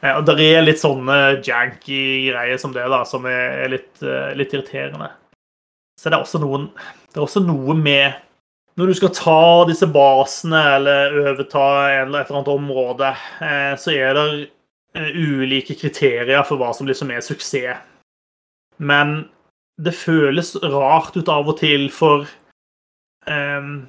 [0.00, 4.32] Eh, og Det er litt sånne janky greier som det, da, som er litt, eh,
[4.38, 5.10] litt irriterende.
[5.98, 6.70] Så det er også noen
[7.08, 8.14] Det er også noe med
[8.78, 13.08] Når du skal ta disse basene eller overta et eller annet område,
[13.42, 14.50] eh, så er det
[14.94, 17.82] ulike kriterier for hva som liksom er suksess.
[18.78, 19.28] Men
[19.78, 22.26] det føles rart ut av og til, for
[23.28, 23.86] um,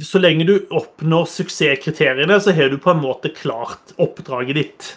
[0.00, 4.90] så lenge du oppnår suksesskriteriene, så har du på en måte klart oppdraget ditt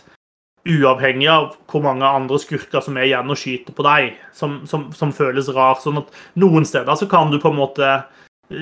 [0.63, 4.87] uavhengig av hvor mange andre skurker som er igjen og skyter på deg, som, som,
[4.95, 5.75] som, føles rar.
[5.83, 7.89] Sånn at noen steder så kan du på en måte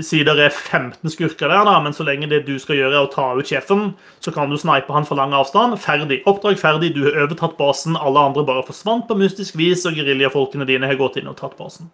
[0.05, 3.07] si det er 15 skurker der, da, men så lenge det du skal gjøre, er
[3.07, 3.91] å ta ut sjefen,
[4.23, 5.79] så kan du snipe han for lang avstand.
[5.81, 6.21] Ferdig.
[6.29, 6.93] Oppdrag ferdig.
[6.95, 7.97] Du har overtatt basen.
[7.99, 11.57] Alle andre bare forsvant på mystisk vis, og geriljafolkene dine har gått inn og tatt
[11.59, 11.91] basen.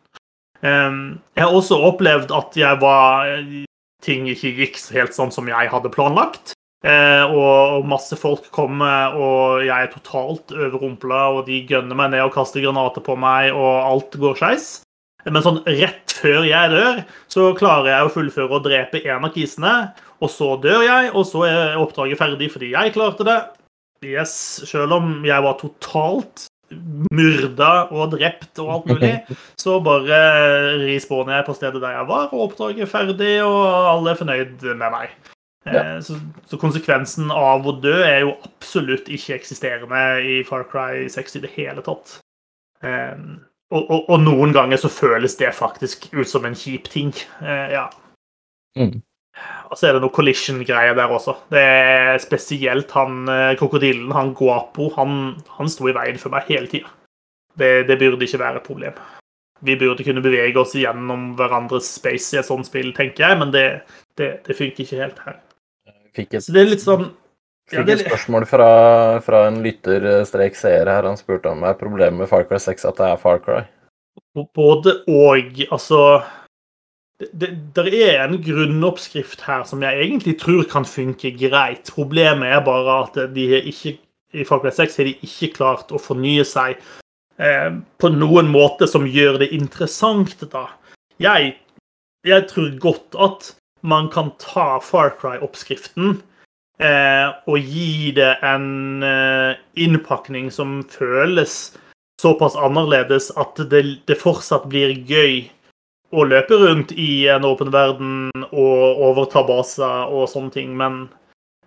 [0.62, 3.30] Um, jeg har også opplevd at jeg var
[4.06, 6.54] ting ikke gikk helt sånn som jeg hadde planlagt.
[6.86, 12.28] Eh, og masse folk kommer, og jeg er totalt overrumpla, og de gønner meg ned
[12.28, 14.68] og kaster granater på meg, og alt går skeis.
[15.28, 17.00] Men sånn rett før jeg dør,
[17.32, 19.74] så klarer jeg å fullføre og drepe en av kisene.
[20.24, 23.40] Og så dør jeg, og så er oppdraget ferdig fordi jeg klarte det.
[24.06, 24.34] Yes,
[24.70, 26.48] Selv om jeg var totalt
[27.16, 29.14] myrda og drept og alt mulig,
[29.64, 30.20] så bare
[30.84, 33.62] respawner jeg på stedet der jeg var, og oppdraget er ferdig, og
[33.94, 35.16] alle er fornøyd med meg.
[35.68, 35.82] Ja.
[35.82, 36.18] Eh, så,
[36.48, 41.44] så, konsekvensen av å dø er jo absolutt ikke eksisterende i Far Cry 6 i
[41.44, 42.20] det hele tatt.
[42.86, 43.40] Um,
[43.74, 47.12] og, og, og, noen ganger så føles det faktisk ut som en kjip ting.
[47.42, 47.86] Uh, ja.
[48.80, 49.02] Mm.
[49.70, 51.36] Og så er det noe collision-greier der også.
[51.54, 53.28] Det er spesielt han
[53.60, 56.90] krokodillen, han Guapo, han, han sto i veien for meg hele tida.
[57.58, 58.98] Det, det, burde ikke være et problem.
[59.62, 63.54] Vi burde kunne bevege oss gjennom hverandres space i et sånt spill, tenker jeg, men
[63.54, 63.66] det,
[64.18, 65.38] det, det funker ikke helt her.
[66.42, 67.12] Så det er litt sånn
[67.68, 68.68] Fikk et spørsmål fra,
[69.24, 71.04] fra en lytter-seer her.
[71.04, 73.66] Han spurte om det er problemet med Far Cry 6 at det er Far Cry.
[74.56, 75.50] Både og.
[75.74, 76.02] Altså
[77.20, 81.92] det, det, er en grunnoppskrift her som jeg egentlig tror kan funke greit.
[81.92, 83.98] Problemet er bare at de ikke,
[84.34, 86.78] i Far Cry 6 har de ikke klart å fornye seg
[87.42, 90.38] eh, på noen måte som gjør det interessant.
[90.54, 90.70] da.
[91.20, 91.58] Jeg,
[92.24, 93.52] jeg tror godt at
[93.84, 96.22] man kan ta Far Cry-oppskriften
[96.82, 101.78] eh, og gi det en eh, innpakning som føles
[102.22, 105.46] såpass annerledes at det, det, fortsatt blir gøy
[106.16, 111.06] å løpe rundt i en åpen verden og overta baser og sånne ting, men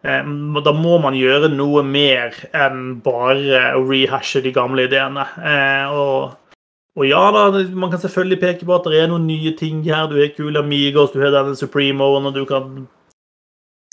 [0.02, 0.26] eh,
[0.64, 5.26] da må man gjøre noe mer enn bare å rehashe de gamle ideene.
[5.38, 6.36] Eh, og
[6.98, 7.44] og ja da,
[7.78, 10.08] man kan selvfølgelig peke på at det er noen nye ting her.
[10.10, 12.82] Du har kule Amigos, du har denne Supremoen, og du kan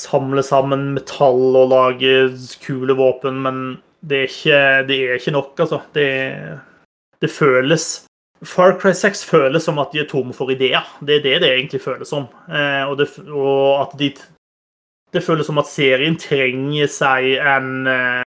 [0.01, 2.13] samle sammen metall og lage
[2.63, 3.61] kule våpen, men
[4.07, 5.81] det er ikke, det er ikke nok, altså.
[5.95, 6.09] Det,
[7.21, 8.05] det, føles
[8.45, 10.85] Far Cry 6 føles som at de er tomme for ideer.
[11.01, 12.27] Det er det det egentlig føles som.
[12.49, 14.13] Eh, og, det, og at de
[15.13, 18.21] Det føles som at serien trenger seg en eh,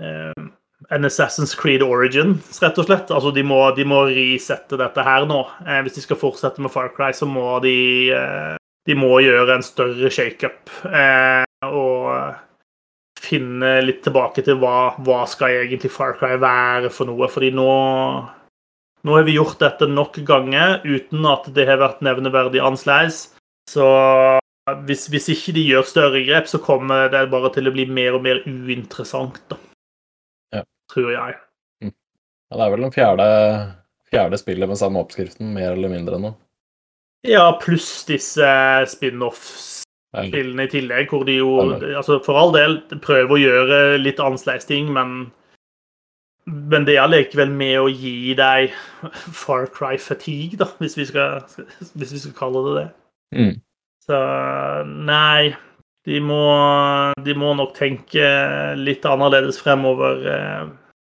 [0.00, 0.48] eh
[0.90, 3.10] en Assassin's Creed Origins, rett og slett.
[3.10, 5.42] Altså, de må, de må resette dette her nå.
[5.66, 7.76] Eh, hvis de skal fortsette med Far Cry, så må de
[8.16, 8.56] eh,
[8.88, 10.70] De må gjøre en større shakeup.
[10.88, 12.36] Eh, og
[13.20, 17.28] finne litt tilbake til hva, hva skal egentlig Far Cry være for noe.
[17.30, 17.70] Fordi nå
[19.02, 23.30] nå har vi gjort dette nok ganger uten at det har vært nevneverdig annerledes.
[23.70, 23.86] Så
[24.86, 28.18] hvis, hvis, ikke de gjør større grep, så kommer det bare til å bli mer
[28.18, 29.56] og mer uinteressant, da.
[30.58, 30.64] Ja.
[30.92, 31.38] Tror jeg.
[31.80, 31.94] Mm.
[31.94, 33.28] Ja, det er vel den fjerde,
[34.12, 36.34] fjerde spillet med samme oppskriften, mer eller mindre nå.
[37.28, 38.46] Ja, pluss disse
[38.88, 44.68] spin-off-spillene i tillegg, hvor de jo altså For all del prøver å gjøre litt annerledes
[44.70, 45.28] ting, men
[46.50, 48.72] men det er likevel med å gi deg
[49.36, 51.44] Far Cry fatigue, da, hvis vi skal,
[51.94, 52.86] hvis vi skal kalle det det.
[53.36, 53.52] Mm.
[54.06, 54.20] Så
[54.88, 55.52] nei,
[56.08, 56.40] de må,
[57.22, 58.24] de må, nok tenke
[58.80, 60.24] litt annerledes fremover.
[60.26, 60.64] Eh,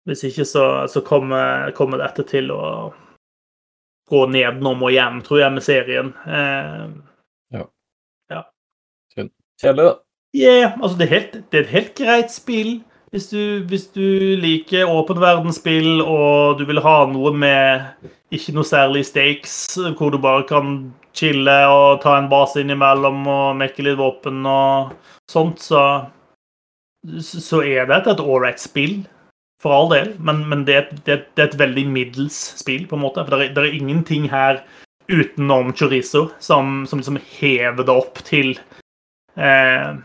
[0.07, 2.63] hvis ikke så, så kommer, kommer, dette til å
[4.11, 6.13] gå nedenom og hjem, tror jeg, med serien.
[6.27, 6.83] Eh,
[7.57, 7.65] ja.
[8.33, 8.43] ja.
[9.17, 9.95] Kjedelig, da.
[10.37, 12.77] Yeah, altså det er, helt, det er et helt greit spill.
[13.15, 14.05] Hvis du, hvis du
[14.43, 19.55] liker åpen verdensspill og du vil ha noe med ikke noe særlig stakes,
[19.97, 20.75] hvor du bare kan
[21.17, 24.93] chille og ta en base innimellom og mekke litt våpen og
[25.31, 25.85] sånt, så,
[27.23, 28.99] så er dette et ålreit spill.
[29.67, 30.13] For all del.
[30.23, 33.25] Men, men det, er, det, det, er et veldig middels spill, på en måte.
[33.27, 34.63] For det er, det er ingenting her
[35.11, 38.55] utenom chorizo som, som liksom hever det opp til
[39.39, 39.99] eh,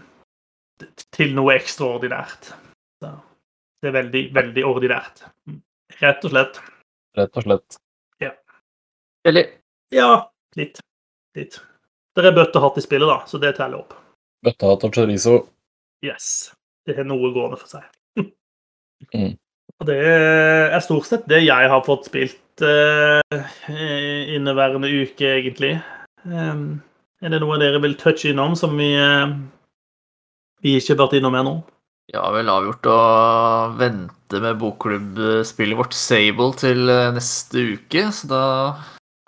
[1.16, 2.52] til noe ekstraordinært.
[3.02, 3.12] Så
[3.82, 5.24] det er veldig, veldig ordinært.
[6.02, 6.62] Rett og slett.
[7.18, 7.78] Rett og slett.
[8.24, 8.32] Ja.
[9.28, 9.58] Eller
[9.92, 10.80] Ja, litt.
[11.38, 11.60] Litt.
[12.16, 13.96] Det er bøttehatt i spillet, da, så det teller opp.
[14.46, 15.38] Bøttehatt og chorizo.
[16.06, 16.52] Yes.
[16.86, 17.86] Det har noe gående for seg.
[19.14, 19.36] mm.
[19.82, 23.20] Det er stort sett det jeg har fått spilt uh,
[24.36, 25.76] inneværende uke, egentlig.
[26.22, 26.82] Um,
[27.22, 29.34] er det noe dere vil touche innom som vi, uh,
[30.62, 31.56] vi ikke har vært innom ennå?
[32.12, 33.02] Ja, vel avgjort å
[33.80, 38.42] vente med bokklubbspillet vårt Sable til eh, neste uke, så da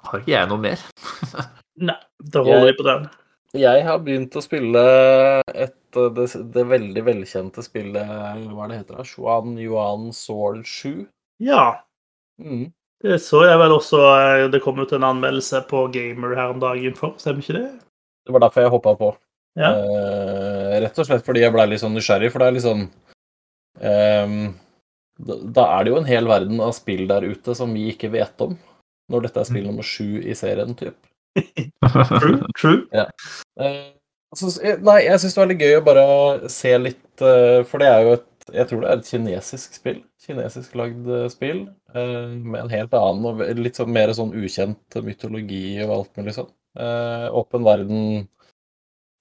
[0.04, 0.84] har ikke jeg noe mer.
[1.88, 3.06] Nei, da holder vi på den.
[3.56, 4.84] Jeg har begynt å spille
[5.54, 9.04] et, det, det, veldig velkjente spillet Hva er det heter?
[9.08, 11.06] Xuan Yuan Sol 7?
[11.44, 11.84] Ja.
[12.41, 12.72] Mm.
[13.04, 16.62] Det så jeg vel også eh, Det kom ut en anmeldelse på Gamer her om
[16.64, 17.70] dagen for, stemmer ikke det?
[18.24, 19.10] Det var derfor jeg hoppa på.
[19.60, 19.70] Ja.
[19.76, 22.86] Eh, rett og slett fordi jeg blei litt sånn nysgjerrig, for det er litt sånn
[23.84, 24.38] um,
[25.20, 28.10] da, da, er det jo en hel verden av spill der ute som vi ikke
[28.16, 28.56] vet om,
[29.12, 30.96] når dette er spill nummer sju i serien, typ.
[32.24, 32.80] true, true.
[32.96, 33.06] Ja.
[33.60, 33.91] Uh,
[34.34, 36.05] altså, nei, jeg syns det var litt gøy å bare
[36.51, 40.01] se litt uh, For det er jo et Jeg tror det er et kinesisk spill.
[40.23, 41.61] Kinesisk lagd spill
[41.93, 46.49] med en helt annen og litt sånn mer sånn ukjent mytologi og alt mulig sånn.
[47.39, 48.01] åpen verden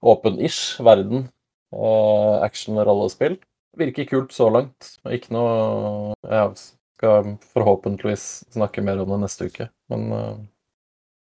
[0.03, 1.29] åpen-ish verden.
[1.73, 3.39] og Action-rollespill.
[3.79, 4.99] Virker kult så langt.
[5.09, 6.59] Ikke noe Jeg
[6.99, 9.71] skal forhåpentligvis snakke mer om det neste uke.
[9.89, 10.11] Men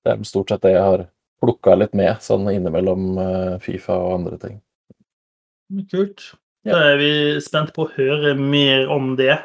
[0.05, 1.07] det er stort sett det jeg har
[1.41, 4.59] plukka litt med, sånn innimellom uh, Fifa og andre ting.
[5.91, 6.31] Kult.
[6.67, 7.11] Da er vi
[7.43, 9.35] spent på å høre mer om det.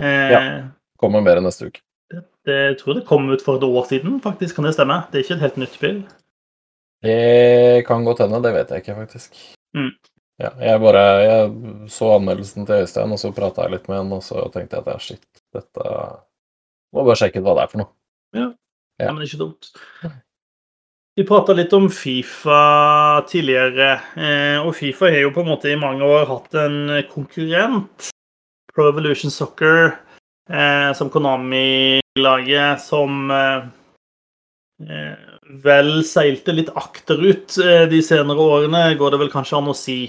[0.00, 0.40] Eh, ja.
[1.00, 1.82] Kommer mer neste uke.
[2.10, 4.56] Det, det, jeg tror det kom ut for et år siden, faktisk.
[4.56, 5.02] Kan det stemme?
[5.10, 6.00] Det er ikke et helt nytt spill?
[7.04, 9.36] Det kan godt hende, det vet jeg ikke, faktisk.
[9.76, 9.92] Mm.
[10.40, 11.52] Ja, jeg bare jeg
[11.92, 14.84] så anmeldelsen til Øystein, og så prata jeg litt med han, og så tenkte jeg
[14.86, 15.24] at ja, shit,
[15.56, 15.94] dette
[16.90, 17.92] Må bare sjekke ut hva det er for noe.
[18.34, 18.46] Ja,
[18.98, 19.12] ja.
[19.12, 19.68] men ikke dumt.
[21.20, 25.76] Vi prata litt om Fifa tidligere, eh, og Fifa har jo på en måte i
[25.76, 26.78] mange år hatt en
[27.10, 28.06] konkurrent,
[28.72, 29.98] Pro Evolution Soccer,
[30.48, 33.68] eh, som Konami-laget, som eh,
[35.60, 37.52] vel seilte litt akterut
[37.92, 40.00] de senere årene, går det vel kanskje an å si.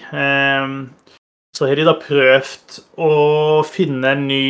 [1.52, 3.14] Så har de da prøvd å
[3.68, 4.50] finne en ny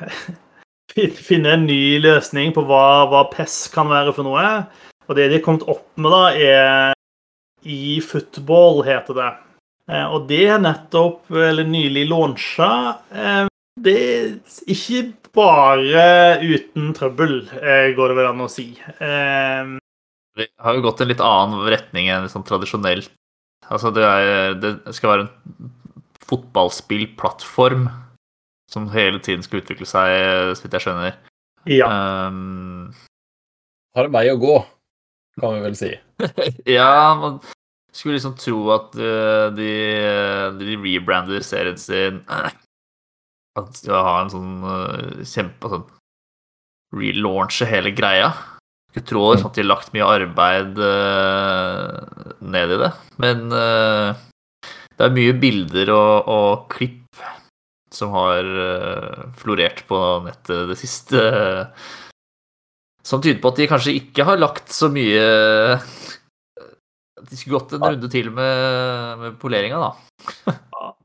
[1.28, 4.64] Finne en ny løsning på hva, hva PES kan være for noe.
[5.08, 6.96] Og det de har kommet opp med, da, er
[7.68, 9.30] i football, heter det.
[9.88, 12.72] Eh, og det er nettopp, eller nylig launcha,
[13.08, 13.46] eh,
[13.78, 14.26] det er
[14.68, 15.02] ikke
[15.36, 16.04] bare
[16.42, 18.72] uten trøbbel, eh, går det vel an å si.
[20.38, 23.10] Vi har jo gått en litt annen retning enn sånn tradisjonelt.
[23.68, 25.72] Altså det, er, det skal være en
[26.28, 27.88] fotballspillplattform
[28.70, 31.16] som hele tiden skal utvikle seg, så vidt jeg skjønner.
[31.68, 31.88] Ja.
[32.28, 32.90] Um,
[33.96, 34.56] har en vei å gå,
[35.40, 35.92] kan vi vel si.
[36.78, 37.38] ja, man
[37.92, 39.70] skulle liksom tro at uh, de,
[40.60, 42.22] de rebrander serien sin
[43.58, 45.88] at de har en sånn uh, kjempe sånn
[46.94, 48.30] relaunche hele greia.
[48.90, 52.92] Skulle tro liksom, at de har lagt mye arbeid uh, ned i det.
[53.20, 54.16] Men uh,
[54.96, 57.04] det er mye bilder og, og klipp
[57.94, 61.22] som har uh, florert på nettet det siste.
[63.08, 65.22] Som tyder på at de kanskje ikke har lagt så mye
[67.24, 70.56] De skulle gått en runde til med, med poleringa, da.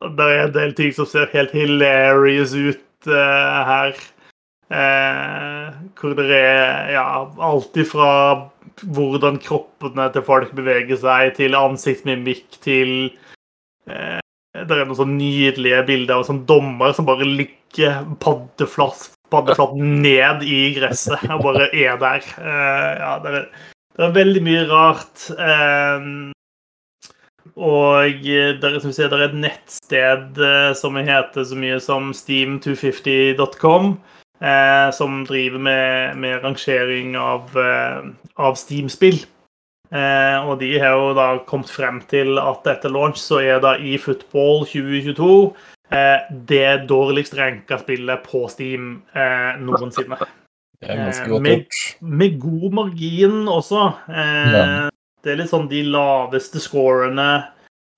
[0.04, 3.96] Det er en del ting som ser helt hilarious ut uh, her.
[4.74, 7.04] Eh, hvor det er ja,
[7.46, 8.10] alt ifra
[8.96, 12.94] hvordan kroppene til folk beveger seg, til ansiktsmimikk, til
[13.92, 14.22] eh,
[14.54, 19.76] Det er noen sånn nydelige bilder av en sånn dommer som bare ligger paddeflatt, paddeflatt
[19.80, 22.30] ned i gresset og bare er der.
[22.38, 23.50] Eh, ja, det er,
[23.98, 25.26] det er veldig mye rart.
[25.34, 26.08] Eh,
[27.54, 30.42] og eh, der, som vi ser, der er et nettsted
[30.80, 33.94] som heter så mye som steam250.com,
[34.40, 39.24] eh, som driver med, med rangering av, eh, av Steam-spill.
[39.94, 43.76] Eh, og de har jo da kommet frem til at etter launch så er da
[43.78, 45.73] i Football 2022 eh,
[46.48, 50.18] det dårligst ranka spillet på Steam eh, noensinne.
[50.82, 52.02] Det er ganske Eh, godt med- gjort.
[52.02, 53.94] Med god margin også.
[54.10, 54.90] Eh, Ja.
[55.24, 57.46] Det er litt sånn de laveste scorene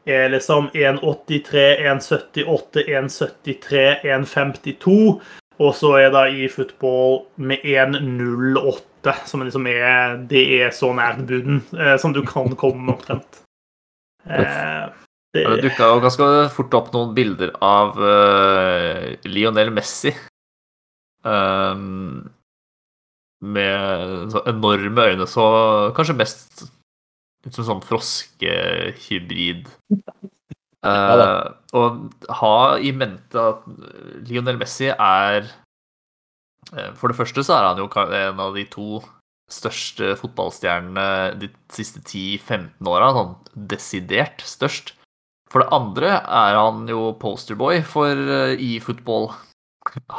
[0.06, 5.22] er liksom 1,83, 1,78, 1,73, 1,52.
[5.58, 11.26] Og så er da i football med 1,08, som liksom er Det er så nært
[11.26, 13.42] buden eh, som du kan komme omtrent.
[14.30, 14.90] Eh,
[15.36, 20.14] det, dukka jo ganske fort opp noen bilder av uh, Lionel Messi.
[21.26, 22.30] Um,
[23.46, 25.46] med så enorme øyne, så
[25.98, 26.66] kanskje mest
[27.46, 29.68] ut som sånn froskehybrid.
[30.86, 31.54] Uh.
[31.76, 33.66] Og ha i mente at
[34.28, 39.02] Lionel Messi er eh, For det første så er han jo en av de to
[39.52, 43.10] største fotballstjernene de siste 10-15 åra.
[43.18, 43.34] Sånn
[43.74, 44.94] desidert størst.
[45.56, 49.30] For det andre er han jo posterboy for eh, e-football.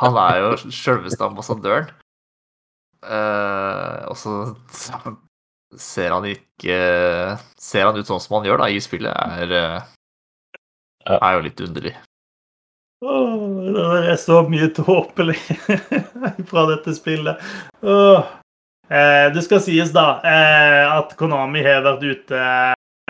[0.01, 1.91] Han er jo sjølveste ambassadøren.
[3.05, 4.33] Uh, og så
[5.79, 6.79] ser han ikke
[7.61, 11.61] Ser han ut sånn som han gjør da i spillet, er, eh, er jo litt
[11.67, 11.93] underlig.
[13.05, 13.45] Åh,
[13.77, 13.85] det
[14.15, 15.37] er så mye tåpelig
[16.49, 17.45] fra dette spillet.
[17.85, 18.25] Oh.
[18.89, 22.41] Eh, det skal sies, da, eh, at Konami har vært ute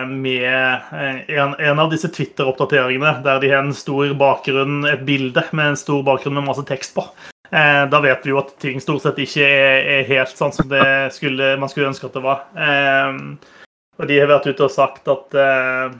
[0.05, 5.41] med eh, en, en av disse Twitter-oppdateringene der de har en stor bakgrunn, et bilde
[5.57, 7.05] med en stor bakgrunn med masse tekst på.
[7.49, 10.73] Eh, da vet vi jo at ting stort sett ikke er, er helt sånn som
[11.15, 12.43] skulle, man skulle ønske at det var.
[12.53, 13.55] Eh,
[13.97, 15.95] og de har vært ute og sagt at eh,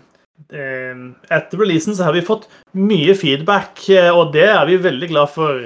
[0.53, 0.99] eh,
[1.33, 2.45] etter releasen så har vi fått
[2.77, 5.63] mye feedback, eh, og det er vi veldig glad for.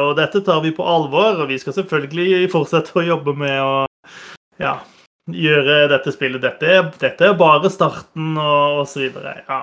[0.00, 3.74] Og dette tar vi på alvor, og vi skal selvfølgelig fortsette å jobbe med å
[4.60, 4.78] ja,
[5.28, 6.42] gjøre dette spillet.
[6.42, 9.10] Dette dette er bare starten, og, osv.
[9.48, 9.60] Ja.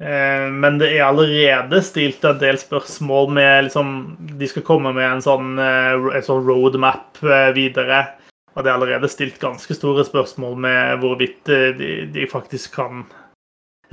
[0.00, 5.04] Eh, Men det er allerede stilt en del spørsmål med liksom De skal komme med
[5.04, 8.06] en sånn, eh, en sånn roadmap eh, videre.
[8.56, 13.04] Og det er allerede stilt ganske store spørsmål med hvorvidt de, de faktisk kan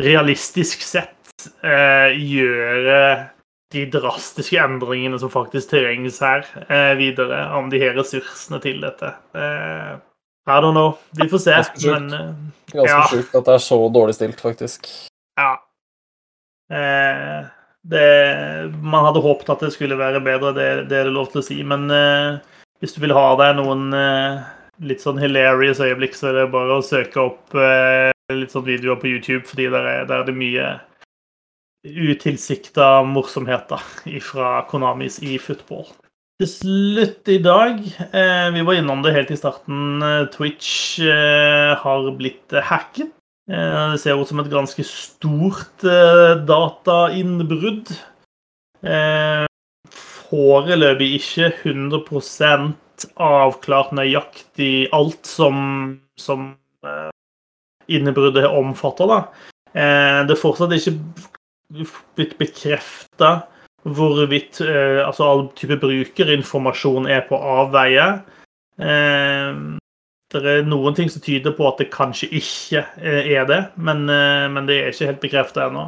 [0.01, 3.29] realistisk sett eh, gjøre
[3.75, 7.43] de drastiske endringene som faktisk trengs her, eh, videre.
[7.57, 9.11] Om de har ressursene til dette.
[9.35, 9.97] Eh,
[10.47, 10.93] I don't know.
[11.19, 11.51] Vi får se.
[11.57, 11.91] Ganske sjukt.
[11.91, 12.33] Men eh,
[12.71, 13.03] Ganske Ja.
[13.11, 14.87] sjukt at det er så dårlig stilt, faktisk.
[15.39, 15.53] ja.
[16.71, 17.45] Eh,
[17.87, 21.39] det, man hadde håpet at det skulle være bedre, det, det er det lov til
[21.39, 21.61] å si.
[21.63, 22.39] Men eh,
[22.81, 24.41] hvis du vil ha deg noen eh,
[24.83, 28.99] litt sånn hilarious øyeblikk, så er det bare å søke opp eh, litt sånn videoer
[28.99, 30.67] på YouTube, fordi der er, der er det mye
[31.87, 33.79] utilsikta morsomheter
[34.31, 35.87] fra Konamis i football.
[36.37, 37.79] Til slutt i dag,
[38.13, 43.09] eh, vi var innom det helt i starten, eh, Twitch eh, har blitt eh, hacket.
[43.49, 47.89] Eh, Det ser ut som et ganske stort eh, datainnbrudd.
[50.29, 52.75] Foreløpig ikke 100
[53.17, 56.51] avklart nøyaktig alt som, som
[57.89, 59.09] innbruddet omfatter.
[59.09, 59.19] Da.
[59.73, 60.93] Det er fortsatt ikke
[62.19, 63.47] blitt bekrefta
[63.95, 68.07] hvorvidt eh, altså all type brukerinformasjon er på avveie.
[68.81, 69.61] Eh,
[70.33, 74.07] det er noen ting som tyder på at det kanskje ikke eh, er det, men,
[74.11, 75.87] eh, men det er ikke helt bekrefta ennå.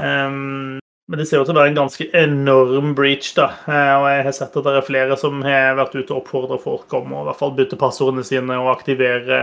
[0.00, 0.78] Um,
[1.10, 3.48] men det ser ut til å være en ganske enorm breach, da.
[3.66, 6.60] Eh, Og jeg har sett at det er flere som har vært ute og oppfordra
[6.62, 9.40] folk om å i hvert fall bytte passordene sine og aktivere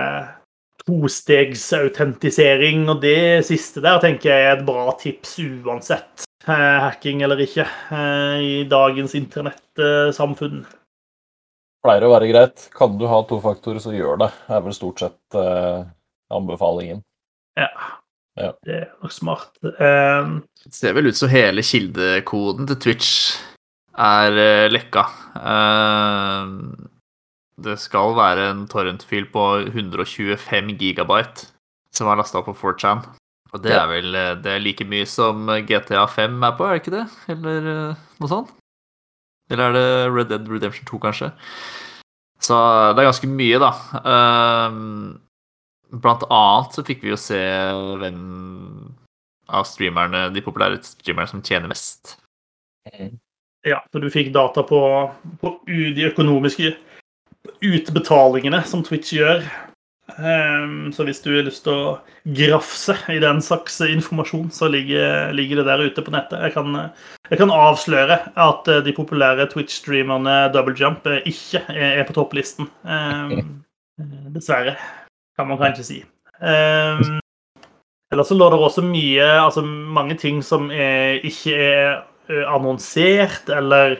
[0.88, 6.23] tostegsautentisering, og det siste der tenker jeg er et bra tips uansett.
[6.47, 10.65] eh, Hacking eller ikke, eh, i dagens internettsamfunn.
[11.83, 12.69] Pleier å være greit.
[12.73, 14.31] Kan du ha to faktorer, så gjør det.
[14.47, 15.83] Det er vel stort sett eh,
[16.31, 17.01] anbefalingen.
[17.57, 17.67] Ja.
[18.38, 18.51] Ja.
[18.63, 19.51] Det er nok smart.
[19.63, 20.25] Eh,
[20.63, 23.11] Det ser vel ut som hele kildekoden til Twitch
[23.97, 25.03] er eh, lekka.
[25.35, 26.47] Eh,
[27.62, 31.47] det skal være en torrentfil på 125 gigabyte
[31.95, 33.01] som er lasta på 4chan.
[33.53, 33.84] Og det Ja.
[33.84, 36.95] er vel eh, det er like mye som GTA 5 er på, er det ikke
[36.97, 37.05] det?
[37.34, 38.51] Eller eh, noe sånt?
[39.49, 41.32] Eller er det Red Dead Redemption 2, kanskje?
[42.43, 42.53] Så
[42.93, 43.72] det er ganske mye, da.
[44.03, 45.18] Eh,
[45.97, 47.39] Blant annet så fikk vi jo se
[48.01, 48.91] hvem
[49.47, 52.18] av streamerne, de populære streamerne som tjener mest.
[53.64, 54.82] Ja, for du fikk data på,
[55.39, 56.74] på de økonomiske
[57.64, 59.45] utbetalingene som Twitch gjør.
[60.18, 61.98] Um, så hvis du har lyst til å
[62.38, 66.39] grafse i den slags informasjon, så ligger, ligger det der ute på nettet.
[66.48, 66.78] Jeg kan,
[67.28, 72.72] jeg kan avsløre at eh, de populære Twitch-streamerne Double Jump eh, ikke er, på topplisten.
[73.98, 74.76] Eh, dessverre,
[75.34, 75.95] kan man kanskje si.
[76.38, 77.16] Um,
[78.14, 83.98] Ellers så lå det også mye, altså mange ting som er, ikke er annonsert, eller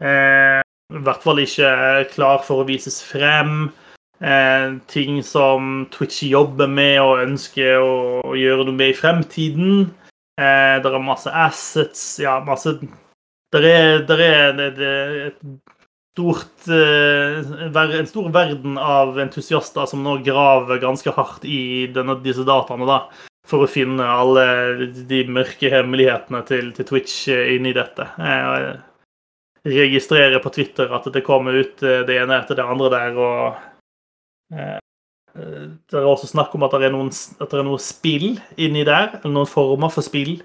[0.00, 0.63] eh,
[0.94, 3.68] i hvert fall ikke er klar for å vises frem.
[4.24, 9.90] Eh, ting som Twitch jobber med og ønsker å, gjøre noe med i fremtiden.
[10.38, 12.78] Eh, det er masse assets, ja, masse
[13.54, 14.94] Det er, der er det, det
[15.28, 15.36] et
[16.14, 22.46] stort eh, En stor verden av entusiaster som nå graver ganske hardt i denne, disse
[22.46, 23.04] dataene, da
[23.48, 28.06] for å finne alle de mørke hemmelighetene til, til Twitch eh, inni dette.
[28.16, 28.78] Jeg
[29.64, 34.54] registrerer på Twitter at det kommer ut eh, det ene etter det andre der, og
[34.54, 34.80] eh,
[35.34, 38.34] eh, Det er også snakk om at det er noen, at det er noe spill
[38.60, 40.36] inni der, eller noen former for spill,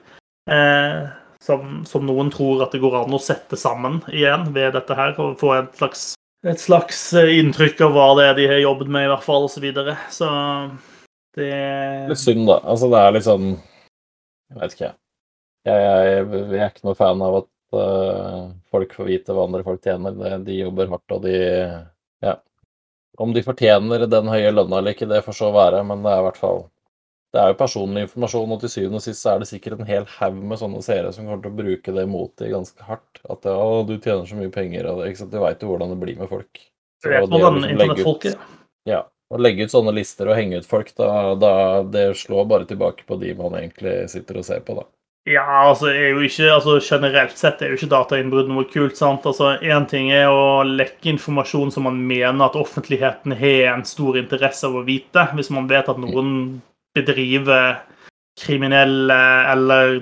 [0.49, 1.09] eh,
[1.43, 5.15] som, som noen tror at det går an å sette sammen igjen ved dette her,
[5.20, 6.07] og få et slags,
[6.47, 9.59] et slags inntrykk av hva det er de har jobbet med, i hvert fall, osv.
[9.59, 9.97] Så, videre.
[10.15, 10.32] så
[11.38, 11.51] det
[12.09, 12.59] Litt synd, da.
[12.63, 14.97] Altså, det er litt sånn Jeg vet ikke, jeg.
[15.67, 19.84] Jeg, jeg, jeg er ikke noe fan av at folk får vite hva andre folk
[19.84, 20.17] tjener.
[20.45, 21.38] De jobber hardt, og de
[22.26, 22.36] Ja.
[23.17, 26.22] Om de fortjener den høye lønna eller ikke, det får så være, men det er
[26.22, 26.61] i hvert fall
[27.34, 29.86] Det er jo personlig informasjon, og til syvende og sist så er det sikkert en
[29.86, 33.22] hel haug med sånne seere som kommer til å bruke det mot de ganske hardt.
[33.30, 35.36] At ja, du tjener så mye penger, og ikke sant?
[35.36, 36.63] Du veit jo hvordan det blir med folk.
[37.03, 38.47] Så vet hvordan liksom internettfolket
[38.89, 39.03] ja.
[39.30, 41.53] Å legge ut sånne lister og henge ut folk, da, da
[41.86, 44.88] det slår bare tilbake på de man egentlig sitter og ser på, da.
[45.30, 48.97] Ja, altså, er jo ikke, altså generelt sett er jo ikke datainnbrudd noe kult.
[48.97, 49.27] sant?
[49.30, 54.17] Altså, Én ting er å lekke informasjon som man mener at offentligheten har en stor
[54.17, 55.27] interesse av å vite.
[55.38, 56.32] Hvis man vet at noen
[56.97, 57.84] bedriver
[58.39, 59.19] kriminelle
[59.51, 59.99] eller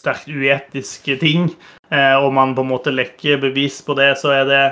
[0.00, 1.50] sterkt uetiske ting,
[1.90, 4.64] eh, og man på en måte lekker bevis på det, så er det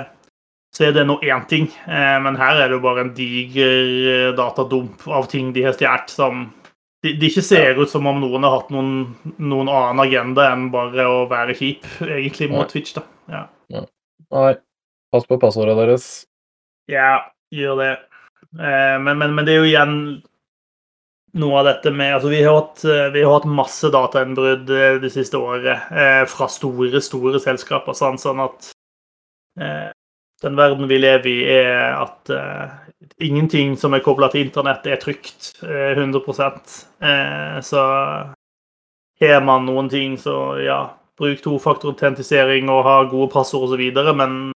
[0.73, 1.67] så er det nå én ting.
[1.85, 3.77] Eh, men her er det jo bare en diger
[4.09, 6.47] eh, datadump av ting de har stjålet, som
[7.03, 8.93] det de ikke ser ut som om noen har hatt noen,
[9.37, 12.69] noen annen agenda enn bare å være kjip, egentlig, mot Nei.
[12.71, 13.03] Twitch, da.
[13.31, 13.43] Ja,
[14.33, 14.53] Nei,
[15.13, 16.25] pass på passordene deres.
[16.89, 17.19] ja
[17.53, 17.91] gjør det.
[18.57, 19.97] Eh, men, men, men det er jo igjen
[21.37, 24.95] noe av dette med Altså, vi har hatt, eh, vi har hatt masse datainnbrudd eh,
[25.03, 28.71] det siste året eh, fra store, store selskaper, sånn, sånn at
[29.61, 29.91] eh,
[30.43, 32.73] den verden vi lever i, er at eh,
[33.19, 36.21] ingenting som er kobla til internett, er trygt eh, 100
[37.01, 37.83] eh, Så
[39.21, 40.81] har man noen ting, så ja,
[41.19, 44.51] bruk tofaktorautentisering og ha gode passord osv., men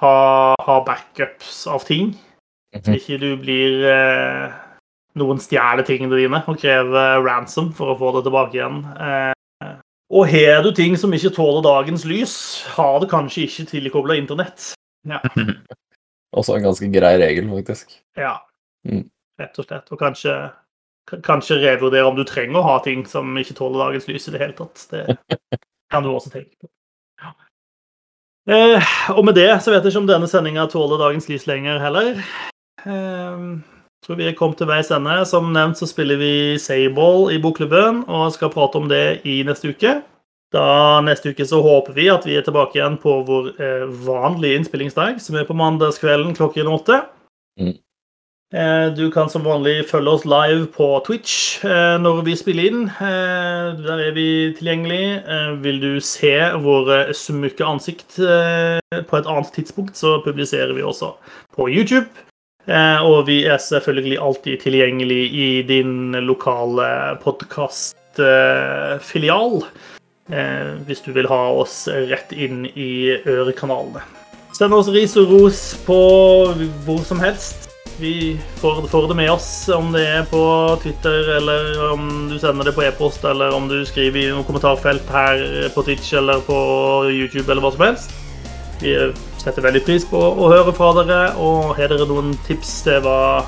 [0.00, 2.14] ha, ha backups av ting.
[2.74, 2.94] Så Mhm.
[2.98, 4.52] ikke du blir eh,
[5.14, 8.80] Noen stjeler tingene dine og krever ransom for å få det tilbake igjen.
[8.98, 9.76] Eh,
[10.10, 14.72] og har du ting som ikke tåler dagens lys, har det kanskje ikke tilkobla internett.
[16.34, 17.98] Også en ganske grei regel, faktisk.
[18.18, 18.38] Ja,
[18.84, 19.06] Mm.
[19.40, 19.86] rett og slett.
[19.92, 20.32] Og kanskje,
[21.24, 24.40] kanskje revurdere om du trenger å ha ting som ikke tåler dagens lys i det
[24.42, 24.82] hele tatt.
[24.90, 25.04] Det
[25.90, 26.68] kan du også tenke på.
[27.22, 27.30] Ja.
[28.52, 31.80] Eh, og med det så vet jeg ikke om denne sendinga tåler dagens lys lenger
[31.80, 32.20] heller.
[32.84, 33.46] Eh,
[34.04, 35.16] tror vi er kommet til veis ende.
[35.24, 39.72] Som nevnt så spiller vi Sayball i bokklubben og skal prate om det i neste
[39.72, 40.02] uke.
[40.54, 44.56] Da Neste uke så håper vi at vi er tilbake igjen på vår eh, vanlige
[44.60, 47.00] innspillingsdag, som er på mandagskvelden klokken åtte.
[47.60, 47.74] Mm.
[48.54, 52.84] Eh, Du kan som vanlig følge oss live på Twitch eh, når vi spiller inn.
[52.86, 55.06] Eh, Der er vi tilgjengelig.
[55.26, 58.78] Eh, Vil du se våre smukke ansikt eh,
[59.10, 61.14] på et annet tidspunkt, så publiserer vi også
[61.56, 62.06] på YouTube.
[62.66, 69.62] Eh, og vi er selvfølgelig alltid tilgjengelig i din lokale podkastfilial.
[69.64, 69.68] Eh,
[70.24, 74.00] hvis du vil ha oss rett inn i ørekanalene.
[74.56, 75.98] Send oss ris og ros på
[76.86, 77.68] hvor som helst.
[77.98, 80.42] Vi får, får det med oss, om det er på
[80.82, 85.10] Twitter, eller om du sender det på e-post, eller om du skriver i noen kommentarfelt
[85.14, 85.44] her
[85.74, 86.56] på Twitch eller på
[87.10, 88.16] YouTube, eller hva som helst.
[88.80, 88.96] Vi
[89.38, 93.44] setter veldig pris på å høre fra dere, og har dere noen tips til hva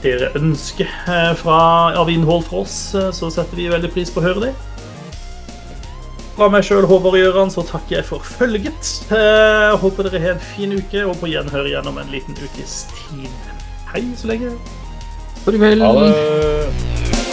[0.00, 1.60] dere ønsker eh, fra,
[1.98, 4.54] av innhold fra oss, eh, så setter vi veldig pris på å høre det.
[6.38, 8.90] Fra meg sjøl, Håvard Gjøran, så takker jeg for følget.
[9.10, 13.48] Eh, håper dere har en fin uke, og på gjenhør gjennom en liten ukes tid.
[13.90, 14.52] Hei så lenge.
[15.42, 15.82] Farvel.
[15.82, 17.27] Ha det.